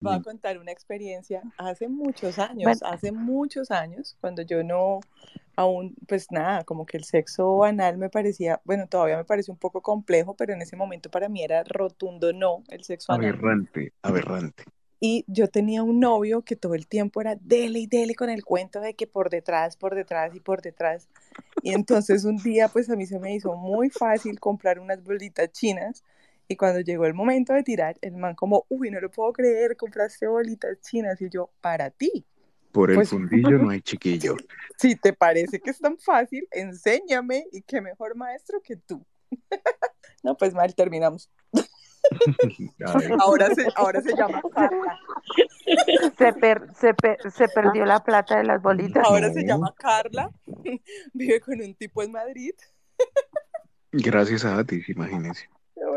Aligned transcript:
Voy 0.00 0.14
a 0.14 0.22
contar 0.22 0.58
una 0.58 0.72
experiencia 0.72 1.42
hace 1.56 1.88
muchos 1.88 2.38
años, 2.38 2.82
hace 2.82 3.12
muchos 3.12 3.70
años, 3.70 4.16
cuando 4.20 4.42
yo 4.42 4.62
no, 4.62 5.00
aún, 5.56 5.96
pues 6.06 6.30
nada, 6.30 6.64
como 6.64 6.84
que 6.84 6.98
el 6.98 7.04
sexo 7.04 7.64
anal 7.64 7.96
me 7.96 8.10
parecía, 8.10 8.60
bueno, 8.64 8.86
todavía 8.88 9.16
me 9.16 9.24
parece 9.24 9.50
un 9.50 9.56
poco 9.56 9.80
complejo, 9.80 10.34
pero 10.34 10.52
en 10.52 10.60
ese 10.60 10.76
momento 10.76 11.10
para 11.10 11.30
mí 11.30 11.42
era 11.42 11.64
rotundo 11.64 12.32
no 12.34 12.62
el 12.68 12.84
sexo 12.84 13.12
anal. 13.12 13.30
Aberrante, 13.30 13.92
aberrante. 14.02 14.64
Y 15.00 15.24
yo 15.28 15.48
tenía 15.48 15.82
un 15.82 15.98
novio 15.98 16.42
que 16.42 16.56
todo 16.56 16.74
el 16.74 16.86
tiempo 16.86 17.20
era 17.20 17.36
dele 17.36 17.80
y 17.80 17.86
dele 17.86 18.14
con 18.14 18.28
el 18.28 18.44
cuento 18.44 18.80
de 18.80 18.94
que 18.94 19.06
por 19.06 19.30
detrás, 19.30 19.76
por 19.76 19.94
detrás 19.94 20.34
y 20.34 20.40
por 20.40 20.62
detrás. 20.62 21.08
Y 21.62 21.72
entonces 21.72 22.24
un 22.24 22.36
día 22.36 22.68
pues 22.68 22.88
a 22.90 22.96
mí 22.96 23.06
se 23.06 23.18
me 23.18 23.34
hizo 23.34 23.56
muy 23.56 23.90
fácil 23.90 24.40
comprar 24.40 24.78
unas 24.78 25.02
bolitas 25.02 25.52
chinas 25.52 26.02
y 26.48 26.56
cuando 26.56 26.80
llegó 26.80 27.06
el 27.06 27.14
momento 27.14 27.52
de 27.52 27.62
tirar, 27.62 27.96
el 28.00 28.16
man 28.16 28.34
como, 28.34 28.66
uy, 28.68 28.90
no 28.90 29.00
lo 29.00 29.10
puedo 29.10 29.32
creer, 29.32 29.76
compraste 29.76 30.26
bolitas 30.26 30.80
chinas 30.80 31.20
y 31.20 31.28
yo, 31.28 31.50
para 31.60 31.90
ti. 31.90 32.24
Por 32.72 32.90
el 32.90 32.96
pues, 32.96 33.10
fundillo 33.10 33.58
no 33.58 33.70
hay 33.70 33.80
chiquillo. 33.82 34.36
Si 34.78 34.96
te 34.96 35.12
parece 35.12 35.60
que 35.60 35.70
es 35.70 35.78
tan 35.78 35.98
fácil, 35.98 36.46
enséñame 36.50 37.46
y 37.52 37.62
qué 37.62 37.80
mejor 37.80 38.16
maestro 38.16 38.60
que 38.62 38.76
tú. 38.76 39.04
no, 40.22 40.36
pues 40.36 40.54
mal, 40.54 40.74
terminamos. 40.74 41.30
ahora, 43.18 43.52
se, 43.54 43.66
ahora 43.74 44.00
se 44.00 44.14
llama 44.14 44.40
Carla. 44.54 45.00
Se, 46.16 47.30
se, 47.30 47.48
perdió 47.48 47.84
la 47.84 48.04
plata 48.04 48.36
de 48.36 48.44
las 48.44 48.62
bolitas. 48.62 49.02
Ahora 49.04 49.32
se 49.32 49.44
llama 49.44 49.74
Carla. 49.76 50.30
Vive 51.12 51.40
con 51.40 51.60
un 51.60 51.74
tipo 51.74 52.02
en 52.02 52.12
Madrid. 52.12 52.52
Gracias 53.90 54.44
a 54.44 54.62
ti, 54.64 54.82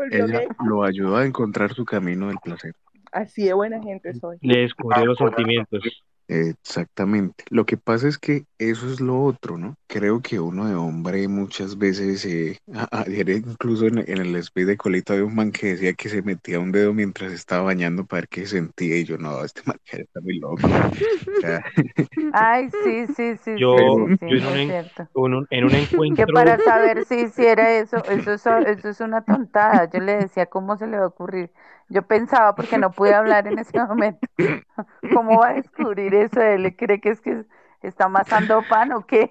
imagínese. 0.04 0.44
Ella 0.44 0.56
lo 0.64 0.84
ayudó 0.84 1.16
a 1.16 1.24
encontrar 1.24 1.72
su 1.74 1.84
camino 1.84 2.28
del 2.28 2.38
placer. 2.42 2.74
Así 3.12 3.44
de 3.44 3.52
buena 3.52 3.82
gente 3.82 4.14
soy. 4.14 4.38
Le 4.40 4.60
descubrió 4.60 5.04
los 5.04 5.18
sentimientos. 5.18 5.82
Exactamente. 6.30 7.44
Lo 7.50 7.66
que 7.66 7.76
pasa 7.76 8.06
es 8.06 8.16
que 8.16 8.44
eso 8.56 8.88
es 8.88 9.00
lo 9.00 9.20
otro, 9.20 9.58
¿no? 9.58 9.74
Creo 9.88 10.22
que 10.22 10.38
uno 10.38 10.66
de 10.66 10.76
hombre 10.76 11.26
muchas 11.26 11.76
veces, 11.76 12.24
eh, 12.24 12.58
ayer 12.92 13.30
incluso 13.30 13.86
en, 13.86 13.98
el 13.98 14.36
speed 14.36 14.68
de 14.68 14.76
colita 14.76 15.14
había 15.14 15.24
un 15.24 15.34
man 15.34 15.50
que 15.50 15.72
decía 15.72 15.92
que 15.94 16.08
se 16.08 16.22
metía 16.22 16.60
un 16.60 16.70
dedo 16.70 16.94
mientras 16.94 17.32
estaba 17.32 17.64
bañando 17.64 18.06
para 18.06 18.20
ver 18.20 18.28
qué 18.28 18.46
sentía 18.46 18.96
y 18.98 19.04
yo, 19.04 19.18
no, 19.18 19.44
este 19.44 19.62
man 19.66 19.76
está 19.90 20.20
muy 20.20 20.38
loco. 20.38 20.60
Ay, 22.32 22.70
sí, 22.84 23.06
sí, 23.16 23.36
sí. 23.42 23.54
Yo, 23.58 23.76
en, 23.76 24.00
un, 24.02 24.20
encuentro... 25.74 26.26
Que 26.26 26.32
para 26.32 26.58
saber 26.58 27.04
si 27.06 27.16
hiciera 27.22 27.76
eso, 27.76 28.04
eso 28.04 28.34
es, 28.34 28.46
eso 28.46 28.88
es 28.88 29.00
una 29.00 29.24
tontada. 29.24 29.90
Yo 29.90 29.98
le 29.98 30.16
decía, 30.16 30.46
¿cómo 30.46 30.76
se 30.76 30.86
le 30.86 30.96
va 30.96 31.04
a 31.04 31.08
ocurrir? 31.08 31.50
Yo 31.90 32.02
pensaba, 32.02 32.54
porque 32.54 32.78
no 32.78 32.92
pude 32.92 33.12
hablar 33.12 33.48
en 33.48 33.58
ese 33.58 33.78
momento, 33.78 34.20
¿cómo 35.12 35.40
va 35.40 35.48
a 35.50 35.54
descubrir 35.54 36.14
eso? 36.14 36.40
¿Él 36.40 36.74
cree 36.76 37.00
que 37.00 37.10
es 37.10 37.20
que 37.20 37.44
está 37.82 38.04
amasando 38.04 38.62
pan 38.68 38.92
o 38.92 39.04
qué? 39.04 39.28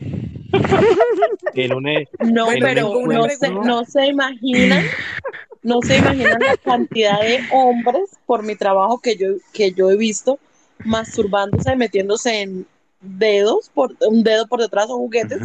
no, 2.19 2.47
pero 2.59 2.93
no 3.05 3.29
se, 3.29 3.49
no 3.49 3.85
se 3.85 4.07
imaginan, 4.07 4.83
no 5.63 5.81
se 5.81 5.99
imaginan 5.99 6.39
la 6.39 6.57
cantidad 6.57 7.21
de 7.21 7.39
hombres 7.53 8.17
por 8.25 8.43
mi 8.43 8.55
trabajo 8.55 8.99
que 8.99 9.15
yo, 9.15 9.27
que 9.53 9.71
yo 9.71 9.89
he 9.89 9.95
visto 9.95 10.37
masturbándose, 10.83 11.77
metiéndose 11.77 12.41
en 12.41 12.67
dedos, 12.99 13.71
por, 13.73 13.95
un 14.07 14.23
dedo 14.23 14.47
por 14.47 14.59
detrás 14.59 14.87
o 14.89 14.97
juguetes, 14.97 15.41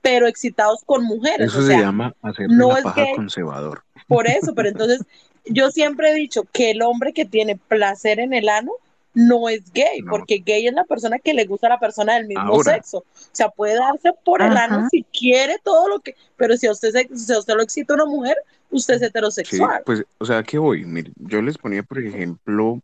pero 0.00 0.26
excitados 0.26 0.82
con 0.86 1.04
mujeres. 1.04 1.48
Eso 1.48 1.62
se 1.62 1.78
llama 1.78 2.14
hacer 2.22 2.46
no 2.48 2.76
es 2.76 2.84
paja 2.84 3.04
conservador. 3.14 3.82
Por 4.06 4.26
eso, 4.26 4.54
pero 4.54 4.68
entonces 4.68 5.02
yo 5.46 5.70
siempre 5.70 6.10
he 6.10 6.14
dicho 6.14 6.44
que 6.52 6.70
el 6.70 6.82
hombre 6.82 7.12
que 7.12 7.24
tiene 7.24 7.56
placer 7.56 8.20
en 8.20 8.34
el 8.34 8.48
ano 8.48 8.72
no 9.14 9.48
es 9.48 9.72
gay, 9.72 10.02
porque 10.02 10.42
gay 10.44 10.66
es 10.66 10.74
la 10.74 10.84
persona 10.84 11.18
que 11.18 11.34
le 11.34 11.44
gusta 11.44 11.68
a 11.68 11.70
la 11.70 11.78
persona 11.78 12.14
del 12.14 12.26
mismo 12.26 12.62
sexo. 12.64 12.98
O 12.98 13.04
sea, 13.32 13.48
puede 13.48 13.76
darse 13.76 14.12
por 14.24 14.42
el 14.42 14.56
ano 14.56 14.88
si 14.90 15.04
quiere 15.04 15.58
todo 15.62 15.88
lo 15.88 16.00
que, 16.00 16.16
pero 16.36 16.56
si 16.56 16.66
a 16.66 16.72
usted, 16.72 16.92
si 17.14 17.32
a 17.32 17.38
usted 17.38 17.54
lo 17.54 17.62
excita 17.62 17.94
una 17.94 18.06
mujer, 18.06 18.36
usted 18.70 18.94
es 18.94 19.02
heterosexual. 19.02 19.82
pues, 19.86 20.04
o 20.18 20.24
sea, 20.24 20.42
¿qué 20.42 20.58
voy? 20.58 20.84
Mire, 20.84 21.12
yo 21.16 21.40
les 21.42 21.56
ponía, 21.56 21.84
por 21.84 22.00
ejemplo, 22.00 22.80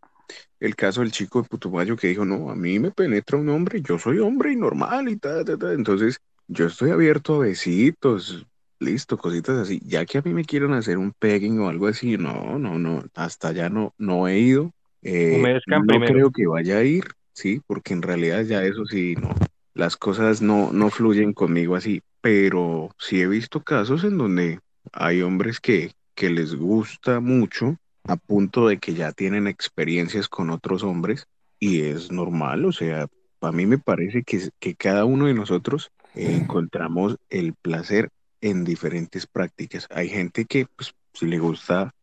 el 0.61 0.75
caso 0.75 1.01
del 1.01 1.11
chico 1.11 1.41
de 1.41 1.49
Putumayo 1.49 1.97
que 1.97 2.07
dijo, 2.07 2.23
no, 2.23 2.49
a 2.49 2.55
mí 2.55 2.79
me 2.79 2.91
penetra 2.91 3.37
un 3.37 3.49
hombre, 3.49 3.81
yo 3.81 3.99
soy 3.99 4.19
hombre 4.19 4.53
y 4.53 4.55
normal 4.55 5.09
y 5.09 5.17
tal, 5.17 5.43
tal, 5.43 5.59
tal. 5.59 5.73
Entonces, 5.73 6.21
yo 6.47 6.67
estoy 6.67 6.91
abierto 6.91 7.35
a 7.35 7.39
besitos, 7.39 8.45
listo, 8.81 9.17
cositas 9.17 9.57
así. 9.57 9.79
Ya 9.85 10.05
que 10.05 10.17
a 10.17 10.21
mí 10.21 10.33
me 10.33 10.43
quieren 10.43 10.73
hacer 10.73 10.97
un 10.97 11.13
pegging 11.13 11.59
o 11.59 11.69
algo 11.69 11.87
así, 11.87 12.17
no, 12.17 12.59
no, 12.59 12.77
no, 12.79 13.05
hasta 13.15 13.49
allá 13.49 13.69
no, 13.69 13.93
no 13.97 14.27
he 14.27 14.39
ido. 14.39 14.73
Eh, 15.03 15.41
no 15.67 15.99
creo 15.99 16.31
que 16.31 16.47
vaya 16.47 16.77
a 16.77 16.83
ir, 16.83 17.05
sí, 17.33 17.61
porque 17.65 17.93
en 17.93 18.01
realidad 18.01 18.43
ya 18.43 18.63
eso 18.63 18.85
sí, 18.85 19.15
no, 19.15 19.29
las 19.73 19.95
cosas 19.97 20.41
no, 20.41 20.71
no 20.73 20.89
fluyen 20.89 21.33
conmigo 21.33 21.75
así, 21.75 22.01
pero 22.19 22.93
sí 22.99 23.21
he 23.21 23.27
visto 23.27 23.63
casos 23.63 24.03
en 24.03 24.17
donde 24.17 24.59
hay 24.91 25.21
hombres 25.21 25.59
que, 25.59 25.93
que 26.13 26.29
les 26.29 26.55
gusta 26.55 27.19
mucho 27.19 27.77
a 28.07 28.15
punto 28.15 28.67
de 28.67 28.77
que 28.77 28.93
ya 28.93 29.11
tienen 29.11 29.47
experiencias 29.47 30.27
con 30.27 30.49
otros 30.49 30.83
hombres 30.83 31.27
y 31.59 31.81
es 31.81 32.11
normal, 32.11 32.65
o 32.65 32.71
sea, 32.71 33.07
a 33.41 33.51
mí 33.51 33.65
me 33.65 33.77
parece 33.77 34.23
que, 34.23 34.49
que 34.59 34.75
cada 34.75 35.05
uno 35.05 35.27
de 35.27 35.33
nosotros 35.33 35.91
encontramos 36.13 37.17
el 37.29 37.53
placer 37.53 38.09
en 38.41 38.63
diferentes 38.63 39.27
prácticas. 39.27 39.87
Hay 39.91 40.09
gente 40.09 40.45
que, 40.45 40.65
pues, 40.75 40.93
si 41.13 41.27
le 41.27 41.39
gusta 41.39 41.93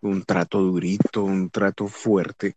un 0.00 0.22
trato 0.24 0.60
durito, 0.60 1.24
un 1.24 1.50
trato 1.50 1.88
fuerte, 1.88 2.54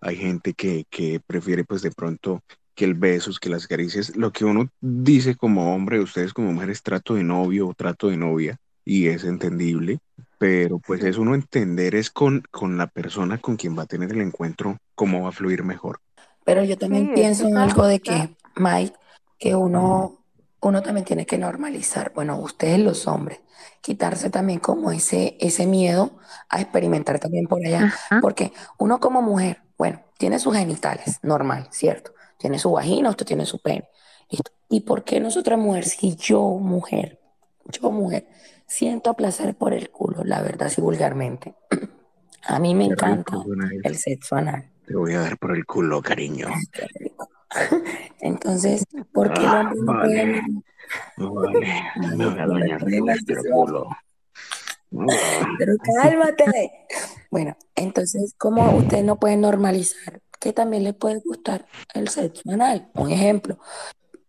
hay 0.00 0.16
gente 0.16 0.54
que, 0.54 0.84
que 0.88 1.20
prefiere, 1.20 1.64
pues, 1.64 1.82
de 1.82 1.90
pronto 1.90 2.42
que 2.74 2.84
el 2.84 2.94
besos, 2.94 3.40
que 3.40 3.48
las 3.48 3.66
caricias, 3.66 4.16
lo 4.16 4.32
que 4.32 4.44
uno 4.44 4.68
dice 4.80 5.34
como 5.34 5.74
hombre, 5.74 6.00
ustedes 6.00 6.32
como 6.32 6.52
mujeres, 6.52 6.82
trato 6.82 7.14
de 7.14 7.24
novio 7.24 7.68
o 7.68 7.74
trato 7.74 8.08
de 8.08 8.18
novia, 8.18 8.58
y 8.84 9.08
es 9.08 9.24
entendible, 9.24 9.98
pero 10.38 10.78
pues 10.78 11.02
es 11.02 11.16
uno 11.16 11.34
entender 11.34 11.94
es 11.94 12.10
con, 12.10 12.44
con 12.50 12.76
la 12.78 12.86
persona 12.86 13.38
con 13.38 13.56
quien 13.56 13.76
va 13.76 13.82
a 13.82 13.86
tener 13.86 14.12
el 14.12 14.20
encuentro, 14.20 14.78
cómo 14.94 15.22
va 15.22 15.30
a 15.30 15.32
fluir 15.32 15.64
mejor. 15.64 16.00
Pero 16.44 16.62
yo 16.62 16.78
también 16.78 17.12
pienso 17.14 17.48
en 17.48 17.56
algo 17.56 17.86
de 17.86 17.98
que, 17.98 18.30
Mike, 18.54 18.94
que 19.38 19.56
uno 19.56 20.15
uno 20.66 20.82
también 20.82 21.04
tiene 21.04 21.26
que 21.26 21.38
normalizar, 21.38 22.12
bueno, 22.14 22.38
ustedes 22.38 22.80
los 22.80 23.06
hombres, 23.06 23.40
quitarse 23.80 24.30
también 24.30 24.58
como 24.58 24.90
ese, 24.90 25.36
ese 25.40 25.66
miedo 25.66 26.18
a 26.48 26.60
experimentar 26.60 27.20
también 27.20 27.46
por 27.46 27.64
allá, 27.64 27.94
porque 28.20 28.52
uno 28.78 28.98
como 28.98 29.22
mujer, 29.22 29.62
bueno, 29.78 30.02
tiene 30.18 30.38
sus 30.38 30.56
genitales, 30.56 31.18
normal, 31.22 31.68
¿cierto? 31.70 32.12
Tiene 32.38 32.58
su 32.58 32.72
vagina, 32.72 33.10
usted 33.10 33.26
tiene 33.26 33.46
su 33.46 33.60
pene. 33.60 33.88
¿Y 34.68 34.80
por 34.80 35.04
qué 35.04 35.20
nosotras 35.20 35.58
mujer, 35.58 35.84
si 35.84 36.16
yo 36.16 36.42
mujer, 36.42 37.20
yo 37.66 37.92
mujer, 37.92 38.26
siento 38.66 39.14
placer 39.14 39.54
por 39.54 39.72
el 39.72 39.90
culo, 39.90 40.24
la 40.24 40.42
verdad, 40.42 40.68
sí 40.68 40.80
vulgarmente? 40.80 41.54
a 42.48 42.58
mí 42.58 42.74
me 42.74 42.86
encanta 42.86 43.38
el 43.84 43.96
sexo 43.96 44.34
anal. 44.34 44.68
Te 44.84 44.96
voy 44.96 45.14
a 45.14 45.20
dar 45.20 45.38
por 45.38 45.56
el 45.56 45.64
culo, 45.64 46.02
cariño. 46.02 46.48
Entonces, 48.20 48.84
¿por 49.12 49.32
qué 49.32 49.42
el 49.42 49.48
hombre 49.48 49.80
no 49.80 50.00
puede? 50.02 50.42
Pero 55.58 55.72
cálmate. 56.02 56.44
Bueno, 57.30 57.56
entonces, 57.74 58.34
¿cómo 58.38 58.76
usted 58.76 59.02
no 59.02 59.18
puede 59.18 59.36
normalizar 59.36 60.20
que 60.40 60.52
también 60.52 60.84
le 60.84 60.92
puede 60.92 61.20
gustar 61.24 61.66
el 61.94 62.08
sexo 62.08 62.42
anal? 62.50 62.90
Un 62.94 63.10
ejemplo. 63.10 63.58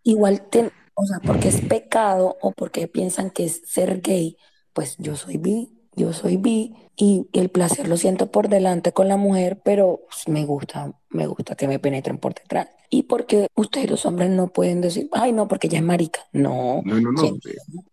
Igual, 0.03 0.47
o 0.93 1.05
sea, 1.05 1.19
porque 1.25 1.49
es 1.49 1.61
pecado 1.61 2.37
o 2.41 2.51
porque 2.51 2.87
piensan 2.87 3.29
que 3.29 3.45
es 3.45 3.61
ser 3.65 4.01
gay, 4.01 4.37
pues 4.73 4.95
yo 4.97 5.15
soy 5.15 5.37
bi, 5.37 5.76
yo 5.97 6.13
soy 6.13 6.37
bi 6.37 6.75
y 6.95 7.27
el 7.33 7.49
placer 7.49 7.87
lo 7.87 7.97
siento 7.97 8.31
por 8.31 8.47
delante 8.47 8.93
con 8.93 9.07
la 9.07 9.17
mujer, 9.17 9.59
pero 9.63 10.01
me 10.27 10.45
gusta, 10.45 10.93
me 11.09 11.27
gusta 11.27 11.55
que 11.55 11.67
me 11.67 11.79
penetren 11.79 12.19
por 12.19 12.33
detrás. 12.33 12.69
Y 12.89 13.03
porque 13.03 13.47
ustedes 13.55 13.89
los 13.89 14.05
hombres 14.05 14.29
no 14.29 14.47
pueden 14.47 14.79
decir, 14.79 15.09
ay, 15.11 15.33
no, 15.33 15.47
porque 15.47 15.67
ella 15.67 15.79
es 15.79 15.83
marica. 15.83 16.21
No. 16.31 16.81
No, 16.85 17.01
no, 17.01 17.11
no. 17.11 17.37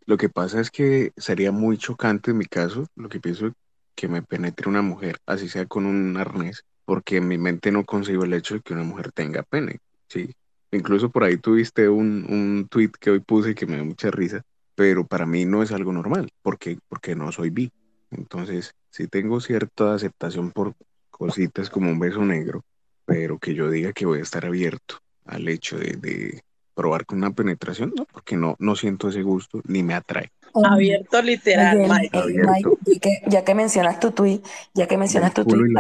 Lo 0.07 0.17
que 0.17 0.29
pasa 0.29 0.61
es 0.61 0.71
que 0.71 1.13
sería 1.17 1.51
muy 1.51 1.79
chocante 1.79 2.31
en 2.31 2.39
mi 2.39 2.45
caso, 2.45 2.87
lo 2.95 3.09
que 3.09 3.21
pienso 3.21 3.51
que 3.95 4.07
me 4.07 4.23
penetre 4.23 4.69
una 4.69 4.83
mujer, 4.83 5.19
así 5.27 5.49
sea 5.49 5.67
con 5.67 5.87
un 5.87 6.17
arnés, 6.17 6.65
porque 6.85 7.17
en 7.17 7.29
mi 7.29 7.39
mente 7.39 7.73
no 7.73 7.85
consigo 7.85 8.25
el 8.25 8.35
hecho 8.35 8.55
de 8.55 8.61
que 8.61 8.75
una 8.75 8.85
mujer 8.85 9.13
tenga 9.13 9.43
pene, 9.43 9.79
¿sí? 10.09 10.31
Incluso 10.71 11.11
por 11.11 11.25
ahí 11.25 11.39
tuviste 11.39 11.89
un, 11.89 12.27
un 12.29 12.69
tweet 12.69 12.91
que 13.01 13.11
hoy 13.11 13.21
puse 13.21 13.55
que 13.55 13.67
me 13.67 13.77
dio 13.77 13.85
mucha 13.85 14.11
risa, 14.11 14.43
pero 14.75 15.07
para 15.07 15.27
mí 15.27 15.45
no 15.45 15.63
es 15.63 15.73
algo 15.73 15.93
normal, 15.93 16.31
porque, 16.43 16.79
porque 16.89 17.15
no 17.15 17.33
soy 17.33 17.51
bi. 17.51 17.73
Entonces, 18.17 18.75
sí 18.91 19.09
tengo 19.09 19.41
cierta 19.41 19.95
aceptación 19.95 20.51
por 20.51 20.75
cositas 21.11 21.71
como 21.71 21.91
un 21.91 21.99
beso 21.99 22.25
negro, 22.25 22.63
pero 23.05 23.39
que 23.39 23.55
yo 23.55 23.71
diga 23.71 23.93
que 23.93 24.07
voy 24.07 24.19
a 24.19 24.23
estar 24.23 24.45
abierto 24.45 24.97
al 25.25 25.49
hecho 25.49 25.79
de, 25.79 26.43
probar 26.75 27.07
con 27.07 27.19
una 27.19 27.31
penetración, 27.31 27.93
no, 27.97 28.05
porque 28.05 28.37
no, 28.37 28.57
no 28.59 28.75
siento 28.75 29.09
ese 29.09 29.23
gusto 29.23 29.61
ni 29.65 29.83
me 29.83 29.95
atrae. 29.95 30.33
Abierto 30.55 31.23
literal, 31.23 31.79
Mike. 31.89 32.81
ya 33.27 33.45
que 33.45 33.55
mencionas 33.55 34.01
tu 34.01 34.11
tweet, 34.11 34.41
ya 34.75 34.87
que 34.87 34.97
mencionas 34.97 35.35
tu 35.35 35.45
tweet, 35.45 35.73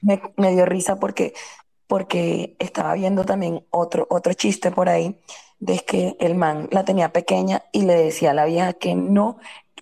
me, 0.00 0.20
me, 0.36 0.52
dio 0.52 0.66
risa 0.66 0.98
porque, 0.98 1.34
porque 1.86 2.56
estaba 2.58 2.94
viendo 2.94 3.24
también 3.24 3.64
otro, 3.70 4.06
otro 4.10 4.32
chiste 4.34 4.70
por 4.70 4.88
ahí, 4.88 5.16
de 5.60 5.78
que 5.80 6.16
el 6.20 6.34
man 6.34 6.68
la 6.70 6.84
tenía 6.84 7.12
pequeña 7.12 7.62
y 7.72 7.82
le 7.82 7.94
decía 7.94 8.30
a 8.30 8.34
la 8.34 8.44
vieja 8.44 8.72
que 8.72 8.94
no, 8.94 9.38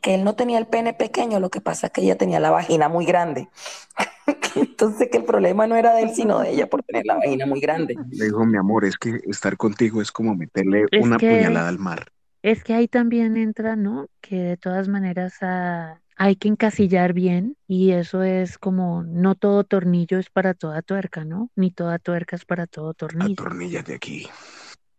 que 0.07 0.15
él 0.15 0.23
no 0.23 0.37
tenía 0.37 0.59
el 0.59 0.69
pene 0.69 0.95
pequeño, 0.95 1.41
lo 1.41 1.51
que 1.51 1.61
pasa 1.61 1.89
es 1.89 1.93
que 1.93 2.01
ella 2.01 2.17
tenía 2.17 2.39
la 2.39 2.53
vagina 2.53 2.89
muy 2.89 3.05
grande. 3.05 3.49
Entonces 4.55 5.09
que 5.11 5.19
el 5.19 5.25
problema 5.25 5.67
no 5.67 5.75
era 5.75 5.95
de 5.95 6.03
él, 6.03 6.11
sino 6.15 6.39
de 6.39 6.51
ella 6.51 6.69
por 6.69 6.85
tener 6.85 7.05
la 7.05 7.17
vagina 7.17 7.45
muy 7.45 7.61
grande. 7.61 7.97
Le 8.13 8.27
dijo, 8.27 8.47
mi 8.47 8.57
amor, 8.57 8.85
es 8.85 8.97
que 8.97 9.19
estar 9.27 9.57
contigo 9.57 10.01
es 10.01 10.13
como 10.13 10.37
meterle 10.37 10.85
una 11.01 11.19
puñalada 11.19 11.69
al 11.69 11.81
mar. 11.81 12.13
Es 12.41 12.63
que 12.63 12.73
ahí 12.75 12.87
también 12.87 13.37
entra, 13.37 13.75
¿no? 13.75 14.07
Que 14.21 14.37
de 14.37 14.57
todas 14.57 14.87
maneras 14.87 15.39
ah, 15.41 15.99
hay 16.15 16.37
que 16.37 16.47
encasillar 16.47 17.13
bien 17.13 17.57
y 17.67 17.91
eso 17.91 18.23
es 18.23 18.59
como 18.59 19.03
no 19.03 19.35
todo 19.35 19.65
tornillo 19.65 20.21
es 20.21 20.31
para 20.31 20.55
toda 20.55 20.83
tuerca, 20.83 21.25
¿no? 21.25 21.51
Ni 21.57 21.73
toda 21.73 21.99
tuerca 21.99 22.37
es 22.37 22.45
para 22.45 22.69
todo 22.69 22.95
tornillo. 22.95 23.35
tornilla 23.35 23.83
de 23.83 23.97
aquí. 23.97 24.29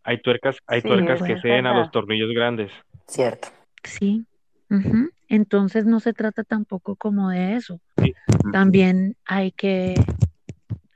Hay 0.04 0.22
tuercas, 0.22 0.58
hay 0.68 0.82
tuercas 0.82 1.24
que 1.24 1.40
ceden 1.40 1.66
a 1.66 1.80
los 1.80 1.92
tornillos 1.92 2.30
grandes. 2.34 2.74
Cierto. 3.08 3.48
Sí. 3.86 4.26
Entonces 5.28 5.86
no 5.86 6.00
se 6.00 6.14
trata 6.14 6.44
tampoco 6.44 6.96
como 6.96 7.30
de 7.30 7.56
eso. 7.56 7.80
También 8.52 9.16
hay 9.26 9.52
que 9.52 9.96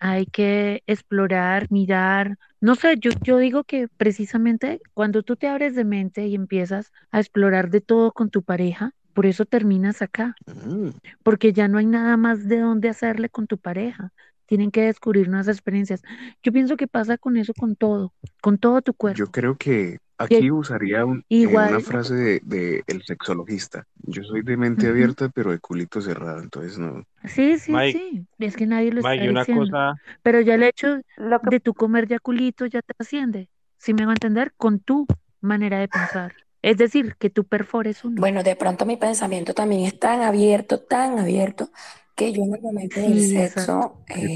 hay 0.01 0.25
que 0.25 0.81
explorar, 0.87 1.67
mirar. 1.69 2.39
No 2.59 2.73
sé, 2.73 2.95
yo, 2.99 3.11
yo 3.21 3.37
digo 3.37 3.63
que 3.63 3.87
precisamente 3.87 4.81
cuando 4.95 5.21
tú 5.21 5.35
te 5.35 5.47
abres 5.47 5.75
de 5.75 5.85
mente 5.85 6.25
y 6.25 6.33
empiezas 6.33 6.91
a 7.11 7.19
explorar 7.19 7.69
de 7.69 7.81
todo 7.81 8.11
con 8.11 8.31
tu 8.31 8.41
pareja, 8.41 8.95
por 9.13 9.27
eso 9.27 9.45
terminas 9.45 10.01
acá, 10.01 10.35
mm. 10.47 10.89
porque 11.21 11.53
ya 11.53 11.67
no 11.67 11.77
hay 11.77 11.85
nada 11.85 12.17
más 12.17 12.47
de 12.47 12.59
dónde 12.59 12.89
hacerle 12.89 13.29
con 13.29 13.45
tu 13.45 13.59
pareja. 13.59 14.11
Tienen 14.47 14.71
que 14.71 14.81
descubrir 14.81 15.29
nuevas 15.29 15.47
experiencias. 15.47 16.01
Yo 16.41 16.51
pienso 16.51 16.77
que 16.77 16.87
pasa 16.87 17.19
con 17.19 17.37
eso, 17.37 17.53
con 17.53 17.75
todo, 17.75 18.11
con 18.41 18.57
todo 18.57 18.81
tu 18.81 18.93
cuerpo. 18.95 19.19
Yo 19.19 19.31
creo 19.31 19.55
que 19.55 19.99
Aquí 20.23 20.51
usaría 20.51 21.05
eh, 21.29 21.47
una 21.47 21.79
frase 21.79 22.41
de, 22.43 22.83
el 22.87 23.03
sexologista. 23.03 23.85
Yo 24.03 24.23
soy 24.23 24.41
de 24.41 24.57
mente 24.57 24.87
abierta, 24.87 25.29
pero 25.29 25.51
de 25.51 25.59
culito 25.59 26.01
cerrado, 26.01 26.41
entonces 26.41 26.77
no. 26.77 27.03
Sí, 27.25 27.57
sí, 27.59 27.73
sí. 27.91 28.25
Es 28.39 28.55
que 28.55 28.65
nadie 28.65 28.91
lo 28.91 28.99
está 28.99 29.13
diciendo. 29.13 29.95
Pero 30.23 30.41
ya 30.41 30.55
el 30.55 30.63
hecho 30.63 31.01
de 31.43 31.59
tu 31.59 31.73
comer 31.73 32.07
ya 32.07 32.19
culito 32.19 32.65
ya 32.65 32.81
te 32.81 32.93
asciende. 32.97 33.49
Si 33.77 33.93
me 33.93 34.05
va 34.05 34.11
a 34.11 34.15
entender, 34.15 34.53
con 34.57 34.79
tu 34.79 35.07
manera 35.39 35.79
de 35.79 35.87
pensar. 35.87 36.33
Es 36.61 36.77
decir, 36.77 37.15
que 37.17 37.29
tú 37.29 37.43
perfores 37.43 38.03
uno. 38.05 38.17
Bueno, 38.19 38.43
de 38.43 38.55
pronto 38.55 38.85
mi 38.85 38.97
pensamiento 38.97 39.53
también 39.53 39.81
es 39.85 39.97
tan 39.97 40.21
abierto, 40.21 40.79
tan 40.81 41.17
abierto, 41.17 41.71
que 42.15 42.31
yo 42.31 42.45
normalmente 42.45 43.03
el 43.03 43.23
sexo, 43.23 44.03
eh, 44.09 44.35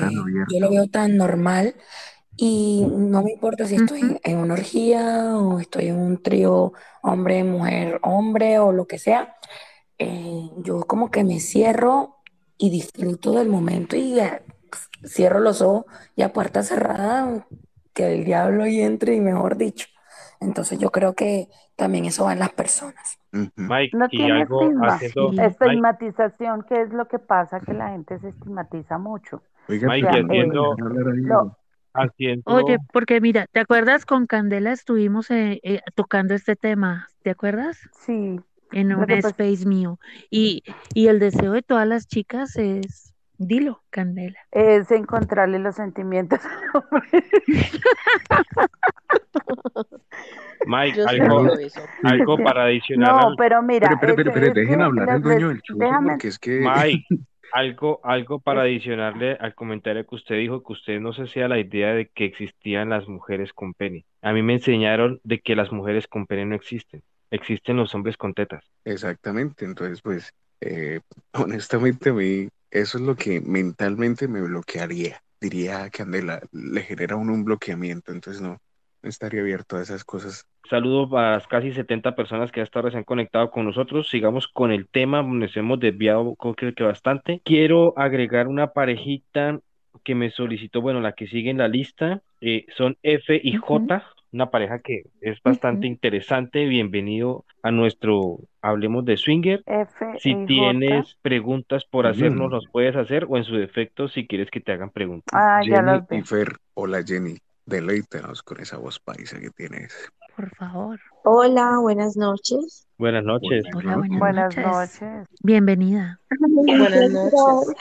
yo 0.51 0.59
lo 0.59 0.71
veo 0.71 0.87
tan 0.87 1.17
normal 1.17 1.75
y 2.37 2.85
no 2.89 3.23
me 3.23 3.31
importa 3.31 3.65
si 3.65 3.75
estoy 3.75 4.19
en 4.23 4.37
una 4.37 4.55
orgía 4.55 5.37
o 5.37 5.59
estoy 5.59 5.87
en 5.87 5.99
un 5.99 6.21
trío 6.21 6.73
hombre, 7.01 7.43
mujer, 7.43 7.99
hombre 8.01 8.59
o 8.59 8.71
lo 8.71 8.87
que 8.87 8.99
sea. 8.99 9.35
Eh, 9.97 10.49
yo 10.57 10.81
como 10.81 11.11
que 11.11 11.23
me 11.23 11.39
cierro 11.39 12.17
y 12.57 12.69
disfruto 12.69 13.33
del 13.33 13.47
momento 13.47 13.95
y 13.95 14.19
cierro 15.05 15.39
los 15.39 15.61
ojos 15.61 15.85
y 16.15 16.23
a 16.23 16.33
puerta 16.33 16.63
cerrada 16.63 17.47
que 17.93 18.13
el 18.13 18.25
diablo 18.25 18.63
ahí 18.63 18.81
entre 18.81 19.15
y 19.15 19.21
mejor 19.21 19.55
dicho. 19.55 19.87
Entonces 20.41 20.77
yo 20.77 20.91
creo 20.91 21.13
que 21.13 21.47
también 21.77 22.05
eso 22.05 22.25
va 22.25 22.33
en 22.33 22.39
las 22.39 22.51
personas. 22.51 23.19
Mike, 23.31 23.97
no 23.97 24.09
tiene 24.09 24.41
algo 24.41 24.61
estigmatización, 25.41 26.63
¿qué 26.63 26.81
es 26.81 26.89
lo 26.91 27.07
que 27.07 27.19
pasa? 27.19 27.61
Que 27.61 27.73
la 27.73 27.89
gente 27.89 28.19
se 28.19 28.29
estigmatiza 28.29 28.97
mucho. 28.97 29.41
Mike, 29.67 30.07
haciendo, 30.07 30.75
Oye, 32.45 32.77
porque 32.91 33.21
mira, 33.21 33.47
¿te 33.51 33.59
acuerdas 33.59 34.05
con 34.05 34.27
Candela 34.27 34.71
estuvimos 34.71 35.31
eh, 35.31 35.59
eh, 35.63 35.81
tocando 35.95 36.33
este 36.33 36.55
tema? 36.55 37.07
¿Te 37.23 37.29
acuerdas? 37.29 37.79
Sí. 37.91 38.39
En 38.71 38.95
un 38.95 39.09
space 39.09 39.65
mío. 39.65 39.99
Y, 40.29 40.63
y 40.93 41.07
el 41.07 41.19
deseo 41.19 41.53
de 41.53 41.61
todas 41.61 41.87
las 41.87 42.07
chicas 42.07 42.57
es, 42.57 43.13
dilo, 43.37 43.83
Candela. 43.89 44.39
Es 44.51 44.91
encontrarle 44.91 45.59
los 45.59 45.75
sentimientos. 45.75 46.39
Mike, 50.67 50.99
algo, 51.07 51.47
algo 52.03 52.37
para 52.43 52.65
adicionar. 52.65 53.11
No, 53.11 53.35
pero 53.37 53.61
mira. 53.61 53.97
Pero, 54.01 54.15
pero, 54.15 54.33
pero, 54.33 54.53
dejen 54.53 54.81
hablar 54.81 55.09
al 55.09 55.21
dueño 55.21 55.49
del 55.49 55.61
chuzo, 55.61 55.79
porque 56.03 56.27
es 56.27 56.39
que. 56.39 56.59
Mike, 56.59 57.05
algo, 57.51 57.99
algo 58.03 58.39
para 58.39 58.63
adicionarle 58.63 59.37
al 59.39 59.55
comentario 59.55 60.05
que 60.05 60.15
usted 60.15 60.37
dijo, 60.37 60.63
que 60.63 60.73
usted 60.73 60.99
no 60.99 61.13
se 61.13 61.23
hacía 61.23 61.47
la 61.47 61.59
idea 61.59 61.93
de 61.93 62.07
que 62.07 62.25
existían 62.25 62.89
las 62.89 63.07
mujeres 63.07 63.53
con 63.53 63.73
pene. 63.73 64.05
A 64.21 64.33
mí 64.33 64.41
me 64.41 64.53
enseñaron 64.53 65.19
de 65.23 65.39
que 65.39 65.55
las 65.55 65.71
mujeres 65.71 66.07
con 66.07 66.25
pene 66.25 66.45
no 66.45 66.55
existen, 66.55 67.03
existen 67.31 67.77
los 67.77 67.93
hombres 67.95 68.17
con 68.17 68.33
tetas. 68.33 68.63
Exactamente, 68.83 69.65
entonces 69.65 70.01
pues 70.01 70.33
eh, 70.61 70.99
honestamente 71.33 72.09
a 72.09 72.13
mí 72.13 72.49
eso 72.71 72.97
es 72.97 73.03
lo 73.03 73.15
que 73.15 73.41
mentalmente 73.41 74.27
me 74.27 74.41
bloquearía. 74.41 75.21
Diría 75.39 75.89
que 75.89 76.01
Andela 76.01 76.41
le 76.51 76.81
genera 76.81 77.15
uno 77.15 77.33
un 77.33 77.43
bloqueamiento, 77.43 78.11
entonces 78.11 78.41
no, 78.41 78.57
estaría 79.05 79.41
abierto 79.41 79.77
a 79.77 79.81
esas 79.81 80.03
cosas. 80.03 80.47
Saludo 80.69 81.09
para 81.09 81.33
las 81.33 81.47
casi 81.47 81.71
70 81.71 82.15
personas 82.15 82.51
que 82.51 82.61
hasta 82.61 82.79
ahora 82.79 82.91
se 82.91 82.97
han 82.97 83.03
conectado 83.03 83.51
con 83.51 83.65
nosotros. 83.65 84.09
Sigamos 84.09 84.47
con 84.47 84.71
el 84.71 84.87
tema, 84.87 85.21
nos 85.21 85.55
hemos 85.57 85.79
desviado 85.79 86.35
creo 86.35 86.73
que 86.73 86.83
bastante. 86.83 87.41
Quiero 87.43 87.93
agregar 87.97 88.47
una 88.47 88.73
parejita 88.73 89.59
que 90.03 90.15
me 90.15 90.29
solicitó, 90.29 90.81
bueno, 90.81 91.01
la 91.01 91.13
que 91.13 91.27
sigue 91.27 91.49
en 91.49 91.57
la 91.57 91.67
lista, 91.67 92.21
eh, 92.41 92.65
son 92.75 92.97
F 93.01 93.39
y 93.41 93.55
J, 93.55 94.03
una 94.31 94.49
pareja 94.49 94.79
que 94.79 95.03
es 95.21 95.41
bastante 95.41 95.87
interesante. 95.87 96.65
Bienvenido 96.65 97.45
a 97.63 97.71
nuestro 97.71 98.39
Hablemos 98.61 99.05
de 99.05 99.17
Swinger. 99.17 99.63
si 100.19 100.35
tienes 100.45 101.17
preguntas 101.21 101.85
por 101.85 102.07
hacernos, 102.07 102.51
los 102.51 102.65
puedes 102.71 102.95
hacer, 102.95 103.25
o 103.29 103.37
en 103.37 103.43
su 103.43 103.55
defecto, 103.55 104.07
si 104.07 104.27
quieres 104.27 104.49
que 104.51 104.59
te 104.59 104.73
hagan 104.73 104.89
preguntas. 104.89 105.33
Ah, 105.33 105.61
Jenny 105.63 106.19
y 106.19 106.21
Fer, 106.23 106.57
hola 106.73 107.01
Jenny. 107.05 107.37
Deleítanos 107.65 108.43
con 108.43 108.59
esa 108.59 108.77
voz 108.77 108.99
paisa 108.99 109.39
que 109.39 109.49
tienes. 109.49 109.91
Por 110.35 110.53
favor. 110.55 110.99
Hola, 111.23 111.79
buenas 111.81 112.15
noches. 112.15 112.87
Buenas 112.97 113.23
noches. 113.23 113.65
Hola, 113.73 113.97
buenas, 114.19 114.55
noches. 114.55 115.27
Bienvenida. 115.41 116.19
Buenas 116.29 117.11
noches. 117.11 117.75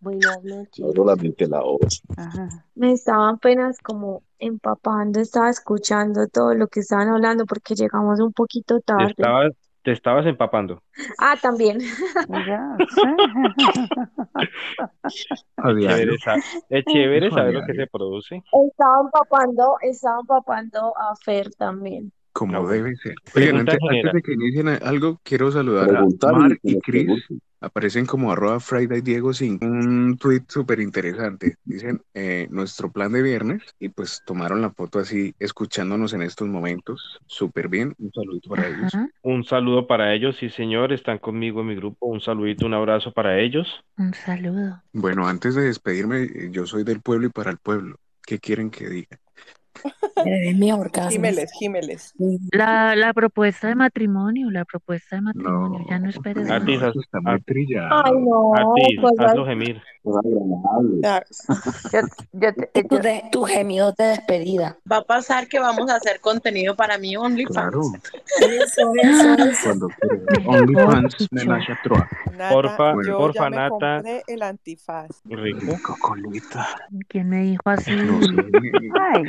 Buenas 0.00 0.44
noches. 0.44 0.86
solamente 0.94 1.46
la 1.48 1.60
voz. 1.60 2.02
Me 2.74 2.92
estaba 2.92 3.30
apenas 3.30 3.78
como 3.80 4.22
empapando, 4.38 5.20
estaba 5.20 5.50
escuchando 5.50 6.26
todo 6.28 6.54
lo 6.54 6.68
que 6.68 6.80
estaban 6.80 7.08
hablando 7.08 7.44
porque 7.44 7.74
llegamos 7.74 8.20
un 8.20 8.32
poquito 8.32 8.80
tarde. 8.80 9.14
Te 9.86 9.92
estabas 9.92 10.26
empapando. 10.26 10.82
Ah, 11.16 11.36
también. 11.40 11.78
es 16.68 16.84
chévere, 16.86 17.30
saber 17.30 17.54
lo 17.54 17.64
que 17.64 17.74
se 17.74 17.86
produce. 17.86 18.42
Estaba 18.68 19.02
empapando, 19.02 19.76
estaba 19.82 20.18
empapando 20.22 20.92
a 20.98 21.14
Fer 21.24 21.54
también. 21.54 22.12
Como 22.36 22.68
debe 22.68 22.94
ser. 22.96 23.14
Oigan, 23.34 23.60
antes, 23.60 23.78
de 24.12 24.22
que 24.22 24.34
inicien 24.34 24.68
algo, 24.68 25.18
quiero 25.22 25.50
saludar 25.50 25.88
a 25.96 26.32
Mar 26.32 26.58
y 26.62 26.78
Chris 26.80 27.24
aparecen 27.60 28.04
como 28.04 28.30
arroba 28.30 28.60
Friday 28.60 29.00
Diego 29.00 29.32
sin 29.32 29.58
un 29.64 30.18
tweet 30.18 30.42
súper 30.46 30.80
interesante. 30.80 31.56
Dicen 31.64 32.02
eh, 32.12 32.46
nuestro 32.50 32.92
plan 32.92 33.10
de 33.12 33.22
viernes 33.22 33.62
y 33.80 33.88
pues 33.88 34.22
tomaron 34.26 34.60
la 34.60 34.70
foto 34.70 34.98
así 34.98 35.34
escuchándonos 35.38 36.12
en 36.12 36.20
estos 36.20 36.46
momentos. 36.46 37.18
Súper 37.26 37.68
bien. 37.68 37.94
Un 37.98 38.12
saludito 38.12 38.50
para 38.50 38.68
ellos. 38.68 38.92
Un 39.22 39.44
saludo 39.44 39.86
para 39.86 40.12
ellos, 40.12 40.36
sí 40.36 40.50
señor, 40.50 40.92
están 40.92 41.18
conmigo 41.18 41.62
en 41.62 41.68
mi 41.68 41.74
grupo. 41.74 42.06
Un 42.06 42.20
saludito, 42.20 42.66
un 42.66 42.74
abrazo 42.74 43.12
para 43.12 43.40
ellos. 43.40 43.66
Un 43.96 44.12
saludo. 44.12 44.82
Bueno, 44.92 45.26
antes 45.26 45.54
de 45.54 45.62
despedirme, 45.62 46.24
eh, 46.24 46.48
yo 46.50 46.66
soy 46.66 46.84
del 46.84 47.00
pueblo 47.00 47.28
y 47.28 47.30
para 47.30 47.50
el 47.50 47.56
pueblo. 47.56 47.96
¿Qué 48.26 48.38
quieren 48.38 48.70
que 48.70 48.88
diga? 48.90 49.18
Mi 50.54 50.72
orgasmo. 50.72 51.10
Gímeles, 51.10 52.14
La, 52.52 52.94
la 52.96 53.12
propuesta 53.12 53.68
de 53.68 53.74
matrimonio, 53.74 54.50
la 54.50 54.64
propuesta 54.64 55.16
de 55.16 55.22
matrimonio, 55.22 55.84
ya 55.88 55.98
no 55.98 56.08
esperes. 56.08 56.50
Artis, 56.50 56.80
está 56.82 57.20
muy 57.20 57.40
trillado. 57.42 58.02
Ay, 58.04 58.12
no. 58.18 58.54
Artis, 58.54 58.98
pues, 59.00 59.20
hazlo 59.20 59.46
gemir. 59.46 59.80
tu, 63.30 63.44
gemido 63.44 63.92
de 63.92 64.04
despedida. 64.04 64.78
Va 64.90 64.98
a 64.98 65.02
pasar 65.02 65.48
que 65.48 65.58
vamos 65.58 65.90
a 65.90 65.96
hacer 65.96 66.20
contenido 66.20 66.74
para 66.76 66.98
mí 66.98 67.16
OnlyFans. 67.16 67.56
Claro. 67.56 67.80
Eso, 68.40 68.92
eso, 69.02 69.34
eso. 69.72 69.88
OnlyFans 70.46 71.16
me 71.30 71.44
la 71.44 71.78
troa. 71.82 72.08
Porfa, 72.50 72.94
yo 73.06 73.18
porfa, 73.18 73.44
ya 73.44 73.50
me 73.50 73.56
Nata. 73.56 74.02
el 74.26 74.42
antifaz. 74.42 75.08
Rico. 75.24 75.76
Cocolita. 75.82 76.66
¿Quién 77.08 77.28
me 77.28 77.42
dijo 77.42 77.62
así? 77.66 77.94
No 77.94 78.22
sé. 78.22 78.32
Ay, 79.00 79.22